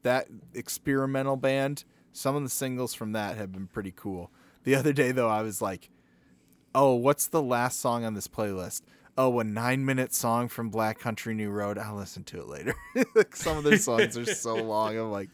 [0.02, 1.84] that experimental band.
[2.12, 4.30] Some of the singles from that have been pretty cool.
[4.64, 5.90] The other day, though, I was like,
[6.74, 8.82] oh, what's the last song on this playlist?
[9.18, 11.76] Oh, a nine minute song from Black Country New Road.
[11.78, 12.74] I'll listen to it later.
[13.14, 14.96] Like, Some of their songs are so long.
[14.96, 15.28] I'm like,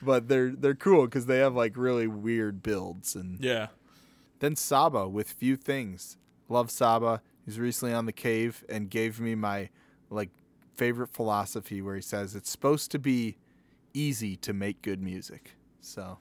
[0.00, 3.14] but they're they're cool because they have like really weird builds.
[3.14, 3.68] And Yeah.
[4.40, 6.16] then Saba with Few Things.
[6.48, 7.20] Love Saba.
[7.44, 9.68] He's recently on the cave and gave me my
[10.10, 10.30] like
[10.74, 13.36] favorite philosophy where he says it's supposed to be
[13.92, 15.52] easy to make good music.
[15.80, 16.18] So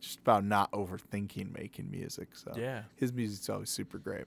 [0.00, 2.28] just about not overthinking making music.
[2.34, 2.82] So Yeah.
[2.96, 4.24] his music's always super great.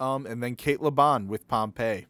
[0.00, 2.06] Um, and then Cate Le Bon with Pompeii.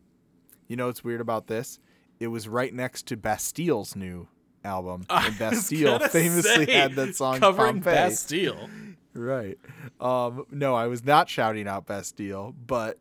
[0.69, 1.79] You know what's weird about this
[2.21, 4.29] it was right next to Bastille's new
[4.65, 5.05] album.
[5.11, 7.95] And Bastille famously say, had that song covering Pompeii.
[7.95, 8.71] Bastille.
[9.13, 9.59] Right.
[10.01, 12.99] Um, no, I was not shouting out Bastille, but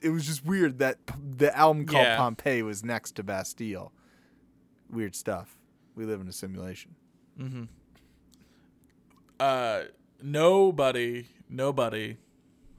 [0.00, 0.98] it was just weird that
[1.36, 2.16] the album called Yeah.
[2.16, 3.92] Pompeii was next to Bastille.
[4.90, 5.58] Weird stuff.
[5.94, 6.94] We live in a simulation.
[7.40, 7.64] Mm-hmm.
[9.40, 9.82] Uh,
[10.22, 12.16] nobody, nobody,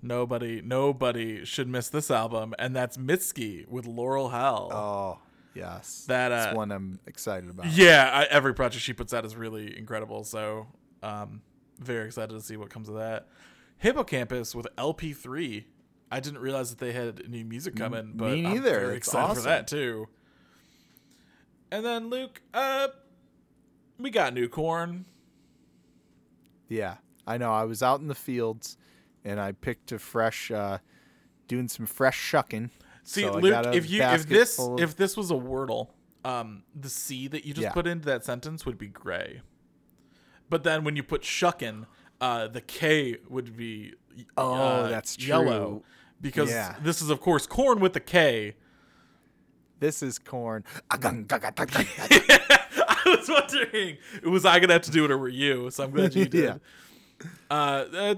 [0.08, 4.72] nobody, nobody should miss this album, and that's Mitski with Laurel Hell.
[4.72, 5.20] Oh,
[5.54, 6.06] yes.
[6.08, 7.68] That, That's uh, one I'm excited about.
[7.68, 10.24] Yeah, I, every project she puts out is really incredible.
[10.24, 10.68] So,
[11.04, 11.42] um,
[11.80, 13.28] very excited to see what comes of that.
[13.78, 15.66] Hippo Campus with LP3.
[16.10, 18.80] I didn't realize that they had new music coming, but me I'm neither.
[18.80, 20.08] very It's excited for that too.
[21.70, 22.88] And then Luke, uh,
[24.00, 25.06] we got new Korn.
[26.70, 26.96] Yeah,
[27.26, 27.52] I know.
[27.52, 28.78] I was out in the fields
[29.28, 30.80] and I picked a fresh, uh,
[31.48, 32.72] doing some fresh shucking.
[33.04, 35.90] See, So Luke, if you if this of- if this was a wordle,
[36.26, 37.72] um, the C that you just Yeah.
[37.74, 39.42] put into that sentence would be gray.
[40.50, 41.86] But then when you put shuckin,
[42.20, 43.94] uh, the K would be
[44.36, 45.84] Oh, uh, that's yellow
[46.20, 46.76] because Yeah.
[46.82, 48.56] this is of course Korn with the K.
[49.80, 50.64] This is Korn.
[50.90, 50.98] I
[53.06, 55.70] was wondering, was I gonna have to do it or were you?
[55.70, 56.44] So I'm glad you did.
[56.44, 57.28] Yeah.
[57.50, 58.16] uh, uh,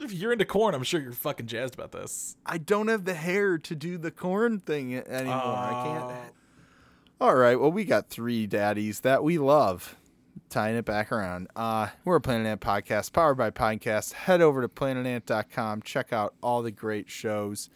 [0.00, 2.36] if you're into Korn, I'm sure you're fucking jazzed about this.
[2.46, 5.34] I don't have the hair to do the Korn thing anymore.
[5.36, 6.08] I Oh.
[6.08, 6.32] can't.
[7.20, 7.58] All right.
[7.58, 9.96] Well, we got three daddies that we love.
[10.50, 11.48] Tying it back around.
[11.56, 14.12] Uh, we're a Planet Ant podcast powered by Pinecast.
[14.12, 15.82] Head over to planetant.com.
[15.82, 17.68] Check out all the great shows.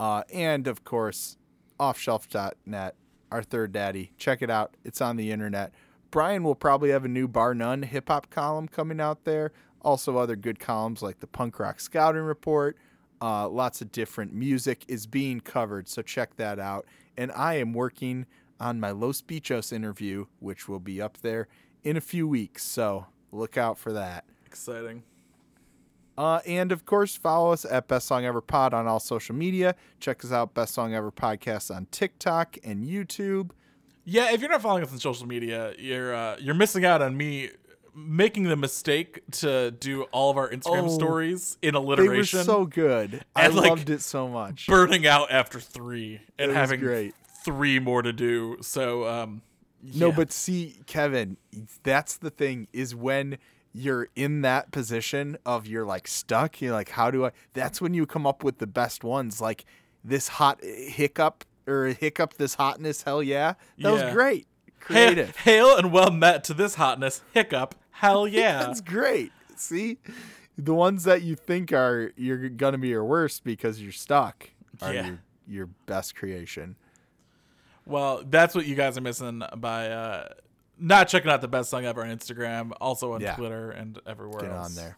[0.00, 1.38] Uh, and of course,
[1.80, 2.94] offshelf.net,
[3.30, 4.12] our third daddy.
[4.18, 4.76] Check it out.
[4.84, 5.72] It's on the internet.
[6.10, 9.52] Brian will probably have a new Bar None hip hop column coming out there.
[9.88, 12.76] Also, other good columns like the Punk Rock Scouting Report.
[13.22, 16.84] Uh, lots of different music is being covered, so check that out.
[17.16, 18.26] And I am working
[18.60, 21.48] on my Los Bichos interview, which will be up there
[21.84, 22.64] in a few weeks.
[22.64, 24.26] So look out for that.
[24.44, 25.04] Exciting.
[26.18, 29.74] Uh, and of course, follow us at Best Song Ever Pod on all social media.
[30.00, 33.52] Check us out, Best Song Ever Podcast on TikTok and YouTube.
[34.04, 37.16] Yeah, if you're not following us on social media, you're uh, you're missing out on
[37.16, 37.52] me
[37.94, 42.38] making the mistake to do all of our Instagram Oh, stories in alliteration.
[42.38, 43.24] They were so good.
[43.36, 44.66] I like, loved it so much.
[44.66, 47.14] burning out after three, and having great.
[47.44, 48.58] three more to do.
[48.60, 49.42] So, um,
[49.82, 51.36] No, but see, Kevin,
[51.82, 53.38] that's the thing is when
[53.72, 57.30] you're in that position of you're like stuck, you're like, how do I?
[57.52, 59.64] That's when you come up with the best ones, like
[60.02, 63.52] this hot hiccup or hiccup, this hotness, hell yeah.
[63.78, 64.04] That Yeah.
[64.06, 64.46] was great.
[64.88, 65.36] Hail, Creative.
[65.38, 67.22] hail and well met to this hotness.
[67.32, 67.74] Hiccup.
[67.90, 68.58] Hell yeah.
[68.64, 69.32] That's great.
[69.56, 69.98] See,
[70.56, 74.50] the ones that you think are you're gonna be your worst because you're stuck
[74.80, 75.06] are Yeah.
[75.06, 76.76] your your best creation.
[77.86, 80.28] well, that's what you guys are missing by uh,
[80.78, 83.34] not checking out the best song ever on Instagram, also on Yeah.
[83.34, 84.68] Twitter and everywhere Get else.
[84.68, 84.96] on there.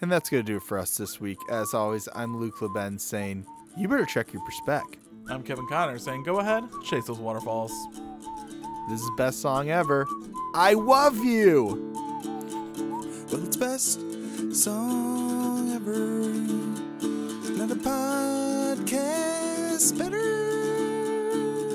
[0.00, 1.38] And that's gonna do it for us this week.
[1.50, 3.44] As always, I'm Luke LeBen saying,
[3.76, 4.82] you better check your perspec.
[5.28, 7.72] I'm Kevin Connor saying, go ahead, chase those waterfalls.
[8.88, 10.06] This is best song ever.
[10.54, 11.94] I love you.
[13.30, 14.00] Well, it's best
[14.54, 15.98] song ever.
[17.56, 20.20] Not a podcast better.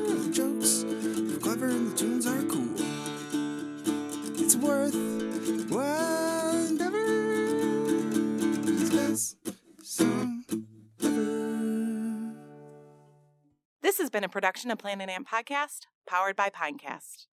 [0.07, 2.75] The jokes are clever and the tunes are cool.
[4.39, 4.93] It's worth
[5.71, 7.05] while endeavor.
[8.67, 9.37] It's best
[9.81, 10.43] song
[11.01, 12.33] ever.
[13.81, 17.27] This has been a production of Planet Ant Podcast, powered by Pinecast.